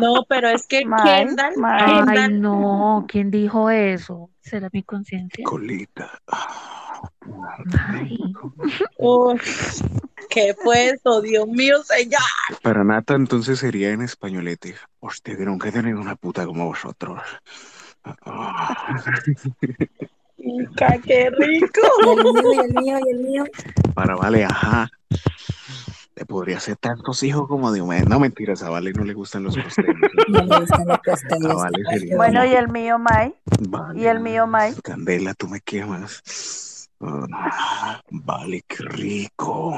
No, 0.00 0.24
pero 0.28 0.48
es 0.48 0.66
que 0.66 0.84
May, 0.84 1.26
Kendall. 1.26 1.54
Ay, 1.64 2.04
Kendall, 2.04 2.40
no, 2.40 3.04
¿quién 3.08 3.30
dijo 3.30 3.70
eso? 3.70 4.30
¿Será 4.40 4.68
mi 4.72 4.82
conciencia? 4.82 5.44
Colita. 5.44 6.20
Uf, 8.98 9.82
¿qué 10.30 10.54
fue 10.62 10.90
eso? 10.90 11.20
Dios 11.20 11.46
mío, 11.48 11.82
señor. 11.82 12.20
Para 12.62 12.84
Nata 12.84 13.14
entonces 13.14 13.58
sería 13.58 13.90
en 13.90 14.02
españolete. 14.02 14.74
Hostia, 15.00 15.36
que 15.36 15.44
nunca 15.44 15.68
he 15.68 15.72
tenido 15.72 16.00
una 16.00 16.16
puta 16.16 16.46
como 16.46 16.66
vosotros. 16.66 17.20
Chica, 20.36 20.98
qué 21.04 21.30
rico. 21.30 21.80
Y 22.04 22.08
el 22.10 22.24
mío, 22.24 22.52
y 22.52 22.60
el 22.60 22.74
mío, 22.74 22.98
y 23.04 23.10
el 23.10 23.18
mío. 23.18 23.44
Para 23.94 24.14
Vale, 24.14 24.44
ajá. 24.44 24.88
Le 26.16 26.24
podría 26.24 26.56
hacer 26.56 26.76
tantos 26.76 27.22
hijos 27.22 27.46
como 27.46 27.70
Diomedes. 27.72 28.08
No, 28.08 28.18
mentiras, 28.18 28.62
a 28.62 28.70
Vale 28.70 28.90
no 28.92 29.04
le 29.04 29.12
gustan 29.12 29.42
los 29.44 29.56
costeños. 29.56 29.94
No 30.28 30.44
me 30.44 30.60
gustan 30.60 30.86
los 30.88 30.98
costeños. 31.00 31.54
Vale 31.54 31.84
sería. 31.90 32.16
Bueno, 32.16 32.44
y 32.44 32.54
el 32.54 32.68
mío, 32.68 32.98
May. 32.98 33.34
Vale, 33.68 34.00
¿Y 34.00 34.06
el 34.06 34.20
mío, 34.20 34.46
Mike? 34.46 34.80
Candela, 34.82 35.34
tú 35.34 35.46
me 35.46 35.60
quemas. 35.60 36.88
Ah, 37.00 38.00
vale, 38.10 38.62
qué 38.66 38.82
rico. 38.84 39.76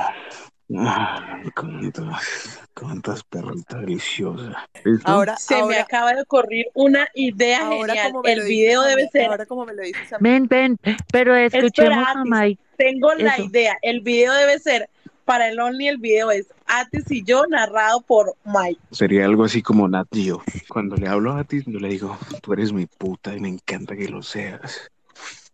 Ah, 0.77 1.43
cuántas, 1.57 2.61
cuántas 2.75 3.25
perritas 3.25 3.81
deliciosas. 3.81 4.55
¿Listo? 4.85 5.11
Ahora, 5.11 5.37
Se 5.39 5.63
me 5.65 5.79
acaba 5.79 6.13
de 6.15 6.23
ocurrir 6.23 6.67
una 6.75 7.09
idea 7.15 7.67
ahora 7.67 7.95
genial. 7.95 8.13
como 8.13 8.23
me 8.23 8.33
El 8.33 8.39
lo 8.41 8.45
video 8.45 8.83
dices 8.83 8.97
debe 8.97 9.09
ser, 9.11 9.31
ahora 9.31 9.47
como 9.47 9.65
me 9.67 9.75
lo 9.75 9.83
dices 9.83 10.11
Ven, 10.21 10.47
ven, 10.47 10.79
pero 11.11 11.35
escuchemos 11.35 12.07
a. 12.07 12.23
Mike. 12.25 12.63
tengo 12.77 13.15
la 13.15 13.41
idea. 13.41 13.77
El 13.83 14.03
video 14.03 14.33
debe 14.35 14.59
ser, 14.59 14.89
para 15.29 15.51
el 15.51 15.61
Only, 15.61 15.89
el 15.89 15.99
video 15.99 16.31
es 16.31 16.55
Atis 16.65 17.11
y 17.11 17.23
yo, 17.23 17.47
narrado 17.47 18.01
por 18.01 18.35
Mike. 18.47 18.81
Sería 18.93 19.27
algo 19.27 19.45
así 19.45 19.61
como 19.61 19.87
Nat 19.87 20.09
Geo. 20.11 20.43
Cuando 20.71 20.97
le 20.97 21.07
hablo 21.07 21.35
a 21.35 21.45
ti, 21.45 21.63
yo 21.67 21.79
le 21.79 21.91
digo, 21.91 22.17
tú 22.41 22.55
eres 22.55 22.73
mi 22.73 22.87
puta 22.87 23.37
y 23.37 23.41
me 23.41 23.49
encanta 23.49 23.95
que 23.95 24.09
lo 24.09 24.23
seas. 24.23 24.91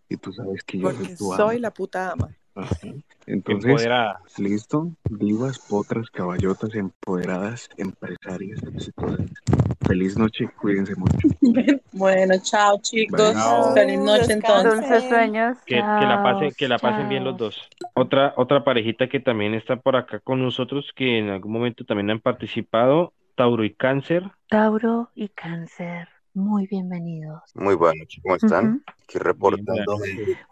Y 0.09 0.17
tú 0.17 0.33
sabes 0.33 0.63
que 0.63 0.79
yo 0.79 0.93
soy 0.93 1.17
tu 1.17 1.33
ama. 1.33 1.37
soy 1.37 1.59
la 1.59 1.73
puta 1.73 2.13
ama. 2.13 2.31
Ajá. 2.55 2.77
Entonces, 3.27 3.71
Empoderada. 3.71 4.21
listo. 4.39 4.93
Divas, 5.11 5.59
potras, 5.59 6.09
caballotas, 6.09 6.73
empoderadas, 6.77 7.69
empresarias, 7.77 8.63
exitosas. 8.63 9.29
Feliz 9.87 10.17
noche, 10.17 10.49
cuídense 10.61 10.95
mucho. 10.97 11.17
Bueno, 11.93 12.35
chao 12.43 12.79
chicos. 12.83 13.35
Feliz 13.75 13.99
noche 14.01 14.33
entonces. 14.33 14.81
Dulces 14.81 15.05
sueños. 15.09 15.57
Que, 15.65 15.77
que 15.77 15.81
la 15.81 16.23
pasen, 16.23 16.53
que 16.57 16.69
la 16.69 16.79
Chao, 16.79 16.91
pasen 16.91 17.09
bien 17.09 17.25
los 17.25 17.37
dos. 17.37 17.69
Otra, 17.95 18.35
otra 18.37 18.65
parejita 18.65 19.09
que 19.09 19.21
también 19.21 19.55
está 19.55 19.77
por 19.77 19.97
acá 19.97 20.19
con 20.19 20.43
nosotros, 20.43 20.93
que 20.97 21.19
en 21.19 21.31
algún 21.31 21.53
momento 21.53 21.85
también 21.85 22.11
han 22.11 22.21
participado, 22.21 23.13
Tauro 23.37 23.65
y 23.65 23.73
Cáncer. 23.75 24.25
Tauro 24.49 25.11
y 25.15 25.29
Cáncer, 25.29 26.09
muy 26.35 26.67
bienvenidos. 26.67 27.43
Muy 27.55 27.75
buenas 27.75 28.01
noches, 28.01 28.21
¿cómo 28.23 28.37
están? 28.37 28.67
Ujú. 28.67 28.83
Aquí 28.87 29.19
reportando 29.19 29.97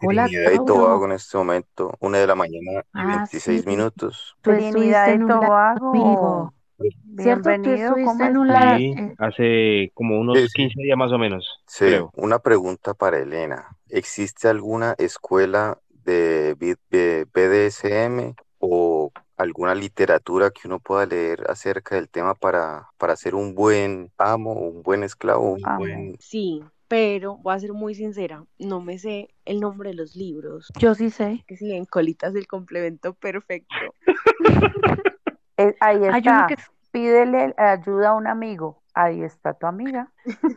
Hola, 0.03 0.25
Trinidad 0.25 0.53
y. 0.53 0.65
Tobago 0.65 1.05
en 1.05 1.11
este 1.11 1.37
momento, 1.37 1.93
una 1.99 2.19
de 2.19 2.27
la 2.27 2.35
mañana 2.35 2.81
y 2.93 2.97
Ah, 2.99 3.25
26 3.27 3.61
sí. 3.63 3.67
minutos. 3.67 4.35
Trinidad 4.41 5.13
y 5.13 5.19
Tobago. 5.27 6.53
¿Cierto? 7.17 7.49
Bienvenido, 7.49 7.75
estuviste 7.97 8.03
¿cómo 8.05 8.25
en 8.25 8.37
un. 8.37 8.47
Sí, 8.77 8.95
hace 9.17 9.91
como 9.93 10.19
unos 10.19 10.37
Sí, 10.37 10.47
sí. 10.47 10.53
15 10.53 10.81
días 10.81 10.97
más 10.97 11.11
o 11.11 11.17
menos, 11.17 11.47
Sí, 11.67 11.85
creo. 11.85 12.11
una 12.15 12.39
pregunta 12.39 12.93
para 12.93 13.19
Elena. 13.19 13.67
¿Existe 13.89 14.47
alguna 14.47 14.95
escuela 14.97 15.77
de 16.05 16.55
BDSM 17.33 18.35
o 18.59 19.11
alguna 19.37 19.73
literatura 19.75 20.51
que 20.51 20.67
uno 20.67 20.79
pueda 20.79 21.05
leer 21.05 21.43
acerca 21.49 21.95
del 21.95 22.09
tema 22.09 22.35
para, 22.35 22.87
para 22.97 23.15
ser 23.15 23.35
un 23.35 23.55
buen 23.55 24.11
amo, 24.17 24.53
un 24.53 24.83
buen 24.83 25.03
esclavo, 25.03 25.53
un 25.53 25.61
Amo. 25.65 25.79
buen... 25.79 26.15
Sí, 26.19 26.61
pero 26.87 27.37
voy 27.37 27.55
a 27.55 27.59
ser 27.59 27.73
muy 27.73 27.95
sincera, 27.95 28.45
no 28.59 28.79
me 28.81 28.99
sé 28.99 29.29
el 29.45 29.59
nombre 29.59 29.89
de 29.89 29.95
los 29.95 30.15
libros. 30.15 30.71
Yo 30.77 30.93
sí 30.93 31.09
sé. 31.09 31.43
Que 31.47 31.57
siguen 31.57 31.85
colitas 31.85 32.33
del 32.33 32.47
complemento 32.47 33.13
perfecto. 33.13 33.73
Eh, 35.55 35.75
ahí 35.81 35.97
Hay 35.97 35.97
uno 36.01 36.17
está. 36.17 36.47
que 36.47 36.55
Pídele 36.93 37.55
ayuda 37.57 38.09
a 38.09 38.13
un 38.13 38.27
amigo. 38.27 38.83
Ahí 38.93 39.23
está 39.23 39.55
tu 39.55 39.65
amiga. 39.65 40.11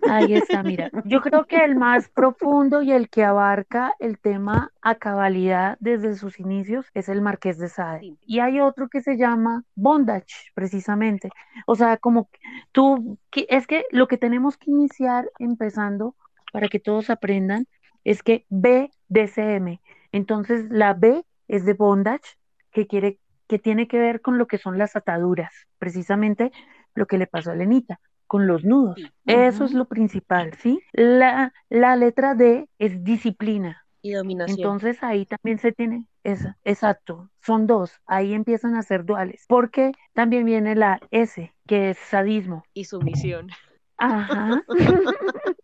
Ahí 0.07 0.35
está, 0.35 0.63
mira. 0.63 0.91
Yo 1.07 1.23
creo 1.23 1.47
que 1.47 1.65
el 1.65 1.77
más 1.77 2.11
profundo 2.11 2.83
y 2.83 2.93
el 2.93 3.09
que 3.09 3.25
abarca 3.25 3.95
el 3.99 4.19
tema 4.19 4.71
a 4.83 4.97
cabalidad 4.97 5.79
desde 5.81 6.15
sus 6.15 6.39
inicios 6.39 6.85
es 6.93 7.09
el 7.09 7.23
Marqués 7.23 7.57
de 7.57 7.71
Sade. 7.71 8.19
Y 8.27 8.41
hay 8.41 8.61
otro 8.61 8.91
que 8.91 9.01
se 9.01 9.17
llama 9.17 9.65
Bondage, 9.75 10.53
precisamente. 10.53 11.31
O 11.67 11.75
sea, 11.75 11.97
como 11.97 12.29
tú, 12.73 13.19
es 13.33 13.67
que 13.67 13.87
lo 13.91 14.07
que 14.07 14.19
tenemos 14.19 14.59
que 14.59 14.71
iniciar 14.71 15.31
empezando 15.39 16.15
para 16.53 16.69
que 16.69 16.79
todos 16.79 17.09
aprendan 17.09 17.67
es 18.05 18.23
que 18.23 18.45
BDSM. 18.51 19.81
Entonces, 20.13 20.67
la 20.69 20.93
B 20.93 21.25
es 21.49 21.65
de 21.65 21.73
Bondage, 21.73 22.37
que 22.71 22.87
quiere, 22.87 23.19
que 23.49 23.59
tiene 23.59 23.89
que 23.89 23.99
ver 23.99 24.21
con 24.21 24.39
lo 24.39 24.47
que 24.47 24.59
son 24.59 24.79
las 24.79 24.97
ataduras, 24.97 25.53
precisamente 25.79 26.53
lo 26.95 27.07
que 27.07 27.19
le 27.19 27.27
pasó 27.27 27.51
a 27.51 27.55
Lenita 27.55 28.01
con 28.27 28.47
los 28.47 28.65
nudos. 28.65 28.97
Eso 29.25 29.65
es 29.65 29.73
lo 29.73 29.87
principal, 29.87 30.55
¿sí? 30.55 30.81
La, 30.93 31.53
la 31.69 31.97
letra 31.97 32.35
D 32.35 32.69
es 32.79 33.05
disciplina. 33.05 33.85
Y 34.03 34.13
dominación. 34.13 34.59
Entonces 34.59 35.03
ahí 35.03 35.27
también 35.27 35.59
se 35.59 35.73
tiene, 35.73 36.07
esa, 36.23 36.57
exacto, 36.65 37.29
son 37.41 37.67
dos, 37.67 37.93
ahí 38.07 38.35
empiezan 38.35 38.77
a 38.77 38.83
ser 38.83 39.05
duales, 39.05 39.45
porque 39.49 39.93
también 40.13 40.45
viene 40.45 40.77
la 40.77 41.01
S, 41.11 41.53
que 41.67 41.91
es 41.91 41.99
sadismo. 41.99 42.65
y 42.73 42.85
sumisión. 42.85 43.49
Ajá. 43.97 44.63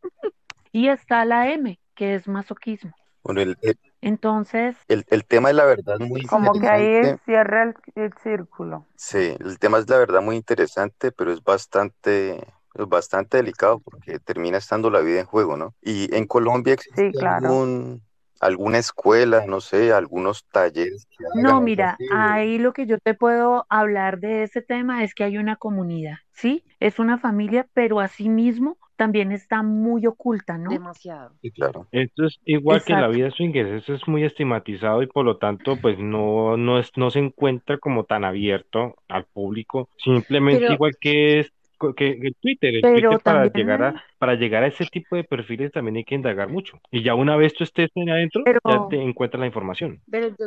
Y 0.75 0.89
está 0.89 1.27
la 1.27 1.53
M, 1.53 1.79
que 1.95 2.15
es 2.15 2.27
masoquismo. 2.27 2.93
Bueno, 3.23 3.43
el, 3.43 3.59
el, 3.61 3.77
Entonces, 4.03 4.77
el- 4.89 5.05
el 5.11 5.25
tema 5.27 5.51
es 5.51 5.57
la 5.57 5.65
verdad 5.65 5.99
muy 5.99 6.23
Como 6.27 6.59
que 6.59 6.67
ahí 6.69 7.13
cierra 7.25 7.63
el, 7.63 7.75
el 7.95 8.13
círculo. 8.15 8.89
Sí, 8.97 9.37
el 9.41 9.59
tema 9.59 9.79
es 9.79 9.89
la 9.91 9.99
verdad 9.99 10.23
muy 10.23 10.37
interesante, 10.37 11.11
pero 11.13 11.33
es 11.33 11.43
bastante, 11.43 12.37
es 12.75 12.87
bastante 12.89 13.39
delicado 13.39 13.81
porque 13.81 14.21
termina 14.21 14.59
estando 14.59 14.91
la 14.91 15.01
vida 15.01 15.21
en 15.21 15.27
juego, 15.27 15.57
¿no? 15.57 15.75
Y 15.83 16.15
en 16.15 16.27
Colombia 16.27 16.75
existe 16.75 16.97
Sí, 16.97 17.13
claro. 17.15 17.49
algún, 17.51 18.03
alguna 18.41 18.79
escuela, 18.79 19.45
no 19.47 19.61
sé, 19.61 19.93
algunos 19.93 20.47
talleres 20.53 21.07
que 21.07 21.25
no, 21.35 21.61
mira, 21.61 22.01
ahí 22.09 22.59
lo 22.59 22.73
que 22.73 22.87
yo 22.87 22.99
te 22.99 23.15
puedo 23.15 23.67
hablar 23.71 24.21
de 24.21 24.43
ese 24.45 24.63
tema 24.63 25.03
es 25.05 25.15
que 25.15 25.25
hay 25.25 25.39
una 25.39 25.57
comunidad, 25.57 26.17
¿sí? 26.33 26.65
Es 26.81 26.99
una 26.99 27.19
familia, 27.19 27.67
pero 27.75 28.01
asimismo 28.01 28.79
también 28.97 29.33
está 29.33 29.63
muy 29.63 30.07
oculta, 30.07 30.59
¿no? 30.59 30.71
Demasiado. 30.71 31.33
Sí, 31.43 31.51
claro. 31.51 31.87
Esto 31.93 32.27
es 32.27 32.39
igual 32.45 32.83
que 32.85 32.93
la 32.93 33.01
Exacto. 33.01 33.17
vida 33.17 33.31
swinger, 33.31 33.67
eso 33.75 33.95
es 33.95 34.07
muy 34.09 34.25
estigmatizado 34.25 35.03
y 35.03 35.07
por 35.07 35.25
lo 35.25 35.37
tanto 35.39 35.77
pues 35.77 35.99
no, 35.99 36.57
no 36.57 36.79
es, 36.79 36.91
no 36.97 37.11
se 37.11 37.19
encuentra 37.21 37.79
como 37.79 38.05
tan 38.05 38.25
abierto 38.25 38.97
al 39.09 39.25
público, 39.25 39.89
simplemente 39.99 40.61
Pero- 40.63 40.75
igual 40.75 40.97
que 41.01 41.41
es 41.41 41.53
que 41.97 42.13
el 42.13 42.37
Twitter, 42.41 42.77
el 42.77 42.81
Pero 42.81 42.95
Twitter 43.11 43.25
para 43.25 43.43
también 43.43 43.67
llegar 43.67 43.83
a, 43.83 44.05
para 44.19 44.35
llegar 44.37 44.63
a 44.63 44.69
ese 44.69 44.87
tipo 44.87 45.17
de 45.17 45.25
perfiles 45.25 45.73
también 45.73 45.97
hay 45.97 46.05
que 46.05 46.15
indagar 46.15 46.49
mucho. 46.49 46.79
Y 46.93 47.03
ya 47.03 47.17
una 47.17 47.37
vez 47.37 47.55
tú 47.55 47.65
estés 47.65 47.91
en 47.97 48.09
adentro, 48.09 48.45
ya 48.47 48.87
te 48.89 49.03
encuentras 49.03 49.41
la 49.41 49.47
información. 49.47 50.01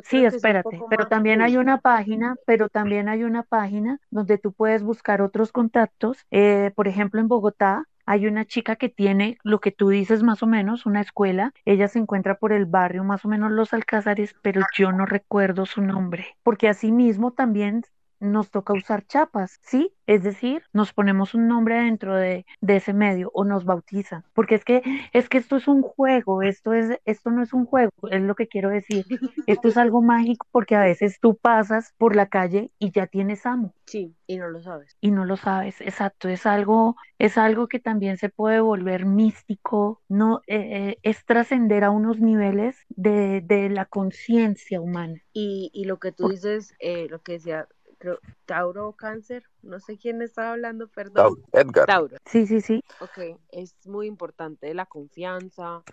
Sí, 0.03 0.23
es 0.23 0.35
espérate, 0.35 0.79
pero 0.89 1.07
también 1.07 1.41
hay 1.41 1.57
una 1.57 1.79
página, 1.79 2.35
pero 2.45 2.69
también 2.69 3.09
hay 3.09 3.23
una 3.25 3.43
página 3.43 3.99
donde 4.11 4.37
tú 4.37 4.53
puedes 4.53 4.81
buscar 4.81 5.21
otros 5.21 5.51
contactos. 5.51 6.25
Eh, 6.31 6.71
por 6.73 6.87
ejemplo, 6.87 7.19
en 7.19 7.27
Bogotá 7.27 7.83
hay 8.05 8.27
una 8.27 8.45
chica 8.45 8.75
que 8.75 8.89
tiene 8.89 9.37
lo 9.43 9.59
que 9.59 9.71
tú 9.71 9.89
dices 9.89 10.23
más 10.23 10.43
o 10.43 10.47
menos, 10.47 10.85
una 10.85 11.01
escuela. 11.01 11.51
Ella 11.65 11.87
se 11.87 11.99
encuentra 11.99 12.37
por 12.37 12.53
el 12.53 12.65
barrio 12.65 13.03
más 13.03 13.25
o 13.25 13.27
menos 13.27 13.51
Los 13.51 13.73
Alcázares, 13.73 14.35
pero 14.41 14.61
yo 14.77 14.91
no 14.91 15.05
recuerdo 15.05 15.65
su 15.65 15.81
nombre, 15.81 16.37
porque 16.43 16.67
asimismo 16.69 17.31
también 17.33 17.83
nos 18.31 18.49
toca 18.51 18.73
usar 18.73 19.05
chapas, 19.07 19.59
¿sí? 19.61 19.93
Es 20.05 20.23
decir, 20.23 20.63
nos 20.73 20.93
ponemos 20.93 21.33
un 21.33 21.47
nombre 21.47 21.75
dentro 21.83 22.15
de, 22.15 22.45
de 22.61 22.75
ese 22.77 22.93
medio 22.93 23.31
o 23.33 23.43
nos 23.45 23.65
bautizan, 23.65 24.23
porque 24.33 24.55
es 24.55 24.65
que 24.65 24.81
es 25.13 25.29
que 25.29 25.37
esto 25.37 25.55
es 25.57 25.67
un 25.67 25.81
juego, 25.81 26.41
esto 26.43 26.73
es 26.73 26.99
esto 27.05 27.31
no 27.31 27.43
es 27.43 27.53
un 27.53 27.65
juego, 27.65 27.91
es 28.11 28.21
lo 28.21 28.35
que 28.35 28.47
quiero 28.47 28.69
decir. 28.69 29.05
Esto 29.45 29.67
es 29.67 29.77
algo 29.77 30.01
mágico 30.01 30.47
porque 30.51 30.75
a 30.75 30.81
veces 30.83 31.19
tú 31.21 31.37
pasas 31.37 31.93
por 31.97 32.15
la 32.15 32.27
calle 32.27 32.71
y 32.79 32.91
ya 32.91 33.07
tienes 33.07 33.45
amo 33.45 33.73
Sí, 33.85 34.15
y 34.27 34.37
no 34.37 34.47
lo 34.49 34.61
sabes. 34.61 34.97
y 35.01 35.11
no 35.11 35.25
lo 35.25 35.37
sabes. 35.37 35.79
Exacto, 35.81 36.27
es 36.29 36.45
algo, 36.45 36.95
es 37.19 37.37
algo 37.37 37.67
que 37.67 37.79
también 37.79 38.17
se 38.17 38.29
puede 38.29 38.59
volver 38.59 39.05
místico, 39.05 40.01
no 40.09 40.41
Eh, 40.47 40.89
eh, 40.89 40.97
es 41.03 41.25
trascender 41.25 41.83
a 41.83 41.91
unos 41.91 42.19
niveles 42.19 42.77
de, 42.89 43.41
de 43.41 43.69
la 43.69 43.85
conciencia 43.85 44.81
humana. 44.81 45.21
Y, 45.33 45.69
y 45.73 45.85
lo 45.85 45.99
que 45.99 46.11
tú 46.11 46.29
dices, 46.29 46.73
eh, 46.79 47.07
lo 47.09 47.21
que 47.21 47.33
decía, 47.33 47.67
creo, 47.97 48.19
Tauro 48.45 48.89
o 48.89 48.93
Cáncer, 48.93 49.43
no 49.61 49.79
sé 49.79 49.97
quién 49.97 50.21
estaba 50.21 50.51
hablando, 50.51 50.87
perdón. 50.87 51.15
Tauro, 51.15 51.41
Edgar. 51.51 51.85
Tauro. 51.85 52.17
Sí, 52.25 52.45
sí, 52.45 52.61
sí. 52.61 52.81
Ok, 52.99 53.39
es 53.51 53.75
muy 53.85 54.07
importante 54.07 54.73
la 54.73 54.85
confianza, 54.85 55.83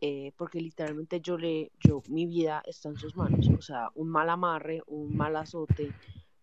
eh, 0.00 0.32
porque 0.36 0.60
literalmente 0.60 1.20
yo 1.20 1.38
le, 1.38 1.72
yo, 1.80 2.02
mi 2.08 2.26
vida 2.26 2.62
está 2.66 2.88
en 2.88 2.96
sus 2.96 3.16
manos. 3.16 3.48
O 3.58 3.62
sea, 3.62 3.90
un 3.94 4.08
mal 4.08 4.30
amarre, 4.30 4.82
un 4.86 5.16
mal 5.16 5.36
azote, 5.36 5.92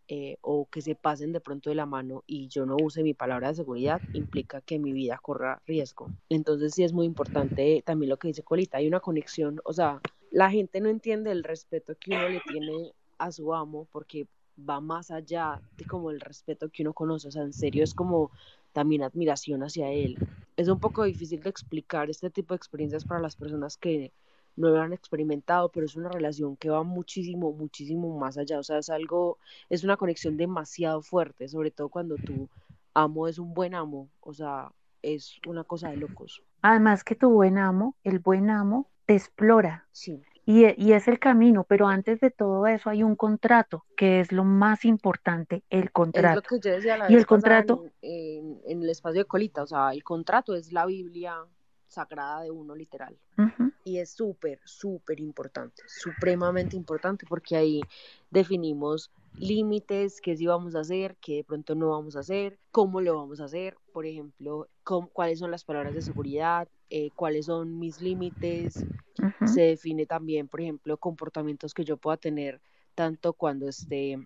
eh, 0.09 0.37
o 0.41 0.67
que 0.69 0.81
se 0.81 0.95
pasen 0.95 1.31
de 1.31 1.39
pronto 1.39 1.69
de 1.69 1.75
la 1.75 1.85
mano 1.85 2.23
y 2.27 2.49
yo 2.49 2.65
no 2.65 2.75
use 2.75 3.03
mi 3.03 3.13
palabra 3.13 3.47
de 3.47 3.55
seguridad, 3.55 4.01
implica 4.11 4.59
que 4.59 4.77
mi 4.77 4.91
vida 4.91 5.17
corra 5.21 5.61
riesgo. 5.65 6.09
Entonces 6.27 6.73
sí 6.73 6.83
es 6.83 6.91
muy 6.91 7.05
importante 7.05 7.81
también 7.85 8.09
lo 8.09 8.17
que 8.17 8.27
dice 8.27 8.43
Colita, 8.43 8.79
hay 8.79 8.87
una 8.87 8.99
conexión, 8.99 9.61
o 9.63 9.71
sea, 9.71 10.01
la 10.29 10.51
gente 10.51 10.81
no 10.81 10.89
entiende 10.89 11.31
el 11.31 11.43
respeto 11.43 11.95
que 11.97 12.11
uno 12.11 12.27
le 12.27 12.41
tiene 12.41 12.91
a 13.17 13.31
su 13.31 13.53
amo 13.53 13.87
porque 13.93 14.27
va 14.57 14.79
más 14.81 15.11
allá 15.11 15.61
de 15.77 15.85
como 15.85 16.11
el 16.11 16.19
respeto 16.19 16.69
que 16.69 16.83
uno 16.83 16.93
conoce, 16.93 17.27
o 17.27 17.31
sea, 17.31 17.43
en 17.43 17.53
serio 17.53 17.83
es 17.83 17.93
como 17.93 18.31
también 18.71 19.03
admiración 19.03 19.63
hacia 19.63 19.89
él. 19.91 20.19
Es 20.57 20.67
un 20.67 20.79
poco 20.79 21.03
difícil 21.03 21.41
de 21.41 21.49
explicar 21.49 22.09
este 22.09 22.29
tipo 22.29 22.53
de 22.53 22.57
experiencias 22.57 23.05
para 23.05 23.19
las 23.19 23.35
personas 23.35 23.77
que 23.77 24.11
no 24.55 24.69
lo 24.69 24.81
han 24.81 24.93
experimentado, 24.93 25.69
pero 25.69 25.85
es 25.85 25.95
una 25.95 26.09
relación 26.09 26.55
que 26.57 26.69
va 26.69 26.83
muchísimo, 26.83 27.51
muchísimo 27.53 28.17
más 28.19 28.37
allá, 28.37 28.59
o 28.59 28.63
sea, 28.63 28.77
es 28.77 28.89
algo, 28.89 29.39
es 29.69 29.83
una 29.83 29.97
conexión 29.97 30.37
demasiado 30.37 31.01
fuerte, 31.01 31.47
sobre 31.47 31.71
todo 31.71 31.89
cuando 31.89 32.17
tu 32.17 32.47
amo 32.93 33.27
es 33.27 33.39
un 33.39 33.53
buen 33.53 33.73
amo, 33.73 34.09
o 34.21 34.33
sea, 34.33 34.71
es 35.01 35.39
una 35.47 35.63
cosa 35.63 35.89
de 35.89 35.97
locos. 35.97 36.43
Además 36.61 37.03
que 37.03 37.15
tu 37.15 37.29
buen 37.29 37.57
amo, 37.57 37.95
el 38.03 38.19
buen 38.19 38.49
amo, 38.49 38.89
te 39.05 39.15
explora. 39.15 39.87
Sí. 39.91 40.21
Y, 40.45 40.65
y, 40.77 40.91
es 40.91 41.07
el 41.07 41.19
camino, 41.19 41.63
pero 41.63 41.87
antes 41.87 42.19
de 42.19 42.29
todo 42.29 42.67
eso 42.67 42.89
hay 42.89 43.01
un 43.01 43.15
contrato, 43.15 43.85
que 43.95 44.19
es 44.19 44.31
lo 44.33 44.43
más 44.43 44.83
importante, 44.83 45.63
el 45.69 45.91
contrato. 45.91 46.39
Es 46.39 46.51
lo 46.51 46.59
que 46.59 46.67
yo 46.67 46.75
decía 46.75 46.97
la 46.97 47.05
y 47.05 47.13
vez 47.13 47.21
el 47.21 47.25
contrato 47.25 47.85
en, 48.01 48.11
en, 48.11 48.61
en, 48.65 48.83
el 48.83 48.89
espacio 48.89 49.21
de 49.21 49.25
colita, 49.25 49.63
o 49.63 49.67
sea, 49.67 49.91
el 49.91 50.03
contrato 50.03 50.53
es 50.53 50.73
la 50.73 50.85
Biblia 50.85 51.45
sagrada 51.87 52.41
de 52.41 52.51
uno 52.51 52.75
literal. 52.75 53.15
uh 53.37 53.43
-huh. 53.43 53.73
Y 53.85 53.99
es 53.99 54.09
súper, 54.11 54.59
súper 54.65 55.19
importante, 55.19 55.83
supremamente 55.87 56.75
importante, 56.75 57.25
porque 57.27 57.55
ahí 57.55 57.81
definimos 58.29 59.11
límites, 59.37 60.21
qué 60.21 60.35
sí 60.37 60.45
vamos 60.45 60.75
a 60.75 60.81
hacer, 60.81 61.15
qué 61.21 61.37
de 61.37 61.43
pronto 61.43 61.75
no 61.75 61.89
vamos 61.89 62.15
a 62.15 62.19
hacer, 62.19 62.59
cómo 62.71 63.01
lo 63.01 63.15
vamos 63.15 63.39
a 63.41 63.45
hacer, 63.45 63.75
por 63.91 64.05
ejemplo, 64.05 64.67
cómo, 64.83 65.07
cuáles 65.07 65.39
son 65.39 65.51
las 65.51 65.63
palabras 65.63 65.93
de 65.93 66.01
seguridad, 66.01 66.67
eh, 66.89 67.09
cuáles 67.15 67.47
son 67.47 67.79
mis 67.79 68.01
límites, 68.01 68.77
uh 69.19 69.23
-huh. 69.23 69.47
se 69.47 69.61
define 69.61 70.05
también, 70.05 70.47
por 70.47 70.61
ejemplo, 70.61 70.97
comportamientos 70.97 71.73
que 71.73 71.83
yo 71.83 71.97
pueda 71.97 72.17
tener 72.17 72.61
tanto 72.95 73.33
cuando 73.33 73.67
esté 73.67 74.19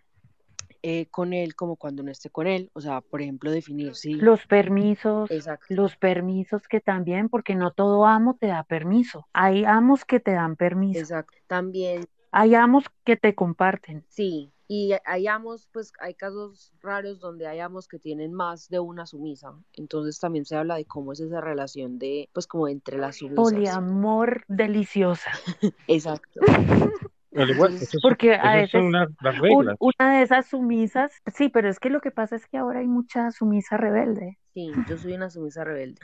eh, 0.84 1.08
con 1.08 1.34
él 1.34 1.56
como 1.56 1.76
cuando 1.76 2.04
no 2.04 2.12
esté 2.12 2.30
con 2.30 2.46
él, 2.46 2.70
o 2.74 2.82
sea, 2.82 3.02
por 3.02 3.22
ejemplo, 3.22 3.52
definir 3.52 3.96
si... 3.96 4.14
Los 4.14 4.46
permisos, 4.46 5.30
Exacto. 5.32 5.66
los 5.70 5.98
permisos 5.98 6.68
que 6.68 6.80
también, 6.80 7.30
porque 7.30 7.56
no 7.56 7.72
todo 7.72 8.06
amo 8.06 8.38
te 8.40 8.48
da 8.48 8.64
permiso, 8.64 9.28
hay 9.34 9.66
amos 9.66 10.06
que 10.06 10.20
te 10.20 10.32
dan 10.32 10.56
permiso. 10.56 11.00
Exacto, 11.00 11.38
también. 11.48 12.08
Hay 12.40 12.54
amos 12.54 12.84
que 13.04 13.18
te 13.18 13.34
comparten. 13.34 14.06
Sí, 14.10 14.54
y 14.68 14.92
hay 15.06 15.26
amos, 15.26 15.68
pues 15.74 15.92
hay 16.00 16.14
casos 16.14 16.72
raros 16.82 17.20
donde 17.20 17.48
hay 17.48 17.62
amos 17.62 17.88
que 17.88 17.98
tienen 17.98 18.32
más 18.32 18.70
de 18.70 18.80
una 18.80 19.08
sumisa, 19.08 19.56
entonces 19.74 20.20
también 20.20 20.46
se 20.46 20.56
habla 20.56 20.76
de 20.76 20.86
cómo 20.86 21.14
es 21.14 21.20
esa 21.20 21.42
relación 21.42 21.98
de, 21.98 22.30
pues 22.34 22.46
como 22.46 22.68
entre 22.68 23.00
las 23.00 23.18
sumisas. 23.18 23.44
Poliamor 23.44 24.44
deliciosa. 24.48 25.32
Exacto. 25.88 26.42
Igual, 27.32 27.76
eso 27.76 27.98
porque 28.04 28.34
es, 28.34 28.40
a 28.40 28.56
veces 28.56 28.72
son 28.72 28.86
una, 28.86 29.08
las 29.22 29.40
reglas. 29.40 29.76
un, 29.80 29.92
una 30.00 30.18
de 30.18 30.24
esas 30.24 30.46
sumisas, 30.46 31.12
sí, 31.34 31.50
pero 31.50 31.70
es 31.70 31.80
que 31.80 31.90
lo 31.90 32.02
que 32.02 32.12
pasa 32.12 32.36
es 32.36 32.46
que 32.46 32.58
ahora 32.58 32.82
hay 32.82 32.88
mucha 32.88 33.32
sumisa 33.32 33.78
rebelde. 33.78 34.38
Sí, 34.54 34.72
yo 34.88 34.98
soy 34.98 35.14
una 35.14 35.30
sumisa 35.30 35.64
rebelde. 35.64 36.02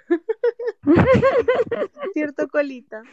¿Cierto, 2.13 2.47
Colita? 2.49 3.03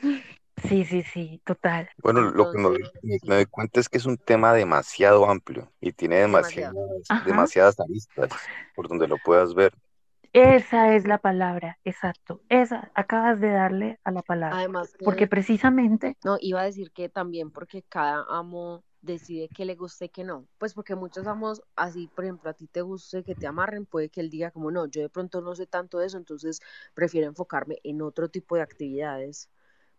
Sí, 0.68 0.84
sí, 0.84 1.02
sí, 1.02 1.42
total. 1.44 1.88
Bueno, 2.02 2.22
lo 2.30 2.46
que 2.48 2.58
me, 2.58 2.68
Entonces, 2.70 3.22
me- 3.24 3.36
doy 3.36 3.46
cuenta 3.46 3.80
es 3.80 3.88
que 3.88 3.98
es 3.98 4.06
un 4.06 4.16
tema 4.16 4.52
demasiado 4.54 5.28
amplio 5.28 5.70
y 5.80 5.92
tiene 5.92 6.16
demasiadas, 6.16 6.74
demasiadas 7.24 7.80
aristas 7.80 8.30
por 8.74 8.88
donde 8.88 9.06
lo 9.08 9.18
puedas 9.18 9.54
ver. 9.54 9.72
Esa 10.32 10.94
es 10.94 11.06
la 11.06 11.18
palabra, 11.18 11.78
exacto. 11.84 12.40
Esa, 12.48 12.90
acabas 12.94 13.40
de 13.40 13.50
darle 13.50 13.98
a 14.04 14.12
la 14.12 14.22
palabra. 14.22 14.58
Además, 14.58 14.94
que- 14.96 15.04
Porque 15.04 15.26
precisamente, 15.26 16.16
No, 16.24 16.36
iba 16.40 16.60
a 16.60 16.64
decir 16.64 16.92
que 16.92 17.08
también 17.08 17.50
porque 17.50 17.82
cada 17.82 18.24
amo 18.28 18.84
decide 19.02 19.48
qué 19.48 19.64
le 19.64 19.74
guste 19.74 20.04
y 20.04 20.08
qué 20.10 20.22
no. 20.22 20.46
Pues 20.58 20.74
porque 20.74 20.94
muchos 20.94 21.26
amos, 21.26 21.62
así 21.76 22.08
por 22.14 22.24
ejemplo, 22.24 22.50
a 22.50 22.54
ti 22.54 22.66
te 22.66 22.82
guste 22.82 23.24
que 23.24 23.34
te 23.34 23.46
amarren, 23.46 23.86
puede 23.86 24.10
que 24.10 24.20
él 24.20 24.28
diga 24.30 24.50
como 24.50 24.70
no, 24.70 24.86
yo 24.86 25.00
de 25.00 25.08
pronto 25.08 25.40
no 25.40 25.54
sé 25.54 25.66
tanto 25.66 25.98
de 25.98 26.06
eso, 26.06 26.18
entonces 26.18 26.60
prefiero 26.94 27.26
enfocarme 27.26 27.78
en 27.84 28.02
otro 28.02 28.28
tipo 28.28 28.54
de 28.56 28.62
actividades 28.62 29.48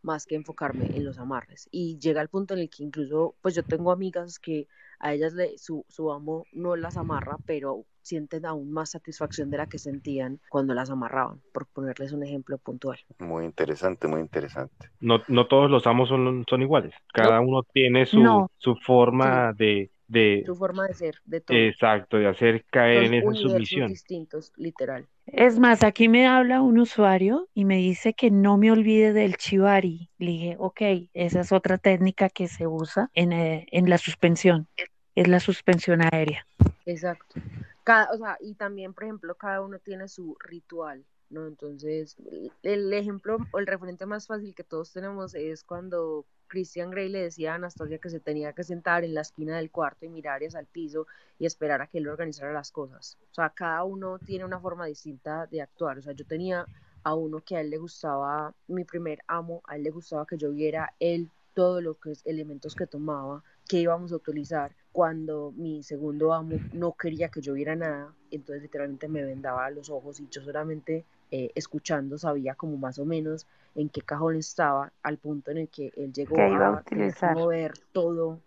más 0.01 0.25
que 0.25 0.35
enfocarme 0.35 0.87
en 0.95 1.05
los 1.05 1.17
amarres. 1.19 1.67
Y 1.71 1.97
llega 1.99 2.21
el 2.21 2.29
punto 2.29 2.53
en 2.53 2.61
el 2.61 2.69
que 2.69 2.83
incluso, 2.83 3.35
pues 3.41 3.55
yo 3.55 3.63
tengo 3.63 3.91
amigas 3.91 4.39
que 4.39 4.67
a 4.99 5.13
ellas 5.13 5.33
le, 5.33 5.57
su, 5.57 5.85
su 5.89 6.11
amo 6.11 6.45
no 6.51 6.75
las 6.75 6.97
amarra, 6.97 7.37
pero 7.45 7.85
sienten 8.01 8.45
aún 8.45 8.71
más 8.71 8.91
satisfacción 8.91 9.49
de 9.51 9.57
la 9.57 9.67
que 9.67 9.77
sentían 9.77 10.39
cuando 10.49 10.73
las 10.73 10.89
amarraban, 10.89 11.41
por 11.53 11.67
ponerles 11.67 12.11
un 12.13 12.23
ejemplo 12.23 12.57
puntual. 12.57 12.99
Muy 13.19 13.45
interesante, 13.45 14.07
muy 14.07 14.21
interesante. 14.21 14.89
No, 14.99 15.21
no 15.27 15.47
todos 15.47 15.69
los 15.69 15.85
amos 15.85 16.09
son, 16.09 16.43
son 16.49 16.61
iguales. 16.61 16.93
Cada 17.13 17.39
uno 17.41 17.61
tiene 17.71 18.05
su, 18.07 18.19
No. 18.19 18.49
su 18.57 18.75
forma 18.75 19.53
de, 19.53 19.90
de, 20.12 20.43
Su 20.45 20.56
forma 20.56 20.88
de 20.88 20.93
ser, 20.93 21.15
de 21.26 21.39
todo. 21.41 21.58
exacto, 21.58 22.17
de 22.17 22.28
hacer 22.28 22.65
caer 22.65 23.04
en 23.06 23.13
esa 23.13 23.34
sumisión. 23.34 23.88
distintos, 23.88 24.52
literal. 24.58 25.08
es 25.26 25.58
más, 25.58 25.84
aquí 25.84 26.10
me 26.10 26.28
habla 26.28 26.62
un 26.62 26.80
usuario 26.80 27.47
y 27.54 27.63
me 27.65 27.78
dice 27.78 28.13
que 28.13 28.30
no 28.30 28.58
me 28.58 28.71
olvide 28.71 29.13
del 29.13 29.38
chivari. 29.38 30.10
Le 30.17 30.32
dije, 30.32 30.56
ok, 30.60 30.82
esa 31.13 31.39
es 31.41 31.52
otra 31.52 31.78
técnica 31.78 32.28
que 32.30 32.47
se 32.47 32.67
usa 32.67 33.10
en, 33.13 33.32
eh, 33.32 33.65
en 33.71 33.89
la 33.89 33.97
suspensión. 33.97 34.67
Es 35.15 35.28
la 35.28 35.39
suspensión 35.39 36.02
aérea. 36.02 36.45
Exacto. 36.86 37.39
Cada, 37.84 38.12
o 38.12 38.17
sea, 38.17 38.38
y 38.41 38.56
también, 38.56 38.93
por 38.93 39.04
ejemplo, 39.06 39.36
cada 39.36 39.62
uno 39.62 39.80
tiene 39.80 40.08
su 40.08 40.36
ritual, 40.39 41.04
¿no? 41.30 41.47
Entonces, 41.47 42.17
el- 42.30 42.52
el 42.63 42.93
ejemplo 42.93 43.38
o 43.52 43.60
el 43.60 43.67
referente 43.67 44.06
más 44.06 44.28
fácil 44.28 44.54
que 44.54 44.63
todos 44.63 44.91
tenemos 44.91 45.34
es 45.36 45.63
cuando 45.63 46.26
Christian 46.51 46.91
Grey 46.91 47.07
le 47.07 47.23
decía 47.23 47.53
a 47.53 47.55
Anastasia 47.55 47.97
que 47.97 48.09
se 48.09 48.19
tenía 48.19 48.51
que 48.51 48.65
sentar 48.65 49.05
en 49.05 49.13
la 49.13 49.21
esquina 49.21 49.55
del 49.55 49.71
cuarto 49.71 50.05
y 50.05 50.09
mirar 50.09 50.43
hacia 50.43 50.59
el 50.59 50.65
piso 50.65 51.07
y 51.39 51.45
esperar 51.45 51.81
a 51.81 51.87
que 51.87 51.99
él 51.99 52.09
organizara 52.09 52.51
las 52.51 52.71
cosas. 52.71 53.17
O 53.31 53.33
sea, 53.33 53.51
cada 53.51 53.85
uno 53.85 54.19
tiene 54.19 54.43
una 54.43 54.59
forma 54.59 54.85
distinta 54.85 55.47
de 55.47 55.61
actuar. 55.61 55.97
O 55.97 56.01
sea, 56.01 56.11
yo 56.11 56.25
tenía 56.25 56.65
a 57.03 57.15
uno 57.15 57.39
que 57.39 57.55
a 57.55 57.61
él 57.61 57.69
le 57.69 57.77
gustaba, 57.77 58.53
mi 58.67 58.83
primer 58.83 59.19
amo, 59.27 59.61
a 59.65 59.77
él 59.77 59.83
le 59.83 59.91
gustaba 59.91 60.25
que 60.25 60.37
yo 60.37 60.51
viera 60.51 60.93
él 60.99 61.29
todo 61.53 61.79
lo 61.79 61.97
que 61.97 62.11
elementos 62.25 62.75
que 62.75 62.85
tomaba, 62.85 63.43
que 63.69 63.77
íbamos 63.77 64.11
a 64.11 64.17
utilizar. 64.17 64.75
Cuando 64.91 65.53
mi 65.55 65.83
segundo 65.83 66.33
amo 66.33 66.57
no 66.73 66.97
quería 66.97 67.29
que 67.29 67.39
yo 67.39 67.53
viera 67.53 67.77
nada, 67.77 68.13
entonces 68.29 68.61
literalmente 68.61 69.07
me 69.07 69.23
vendaba 69.23 69.69
los 69.69 69.89
ojos 69.89 70.19
y 70.19 70.27
yo 70.27 70.41
solamente 70.41 71.05
eh, 71.32 71.50
escuchando 71.56 72.17
sabía 72.17 72.56
como 72.56 72.78
más 72.78 73.00
o 73.00 73.06
menos 73.06 73.48
en 73.76 73.89
qué 73.89 74.02
cajón 74.02 74.36
estaba, 74.36 74.91
al 75.02 75.17
punto 75.17 75.52
en 75.52 75.58
el 75.60 75.70
que 75.70 75.91
él 75.96 76.12
llegó 76.13 76.36
Que 76.36 76.50
iba 76.50 76.67
a 76.67 76.72
utilizar. 76.82 77.36
mover 77.36 77.74
todo 77.94 78.39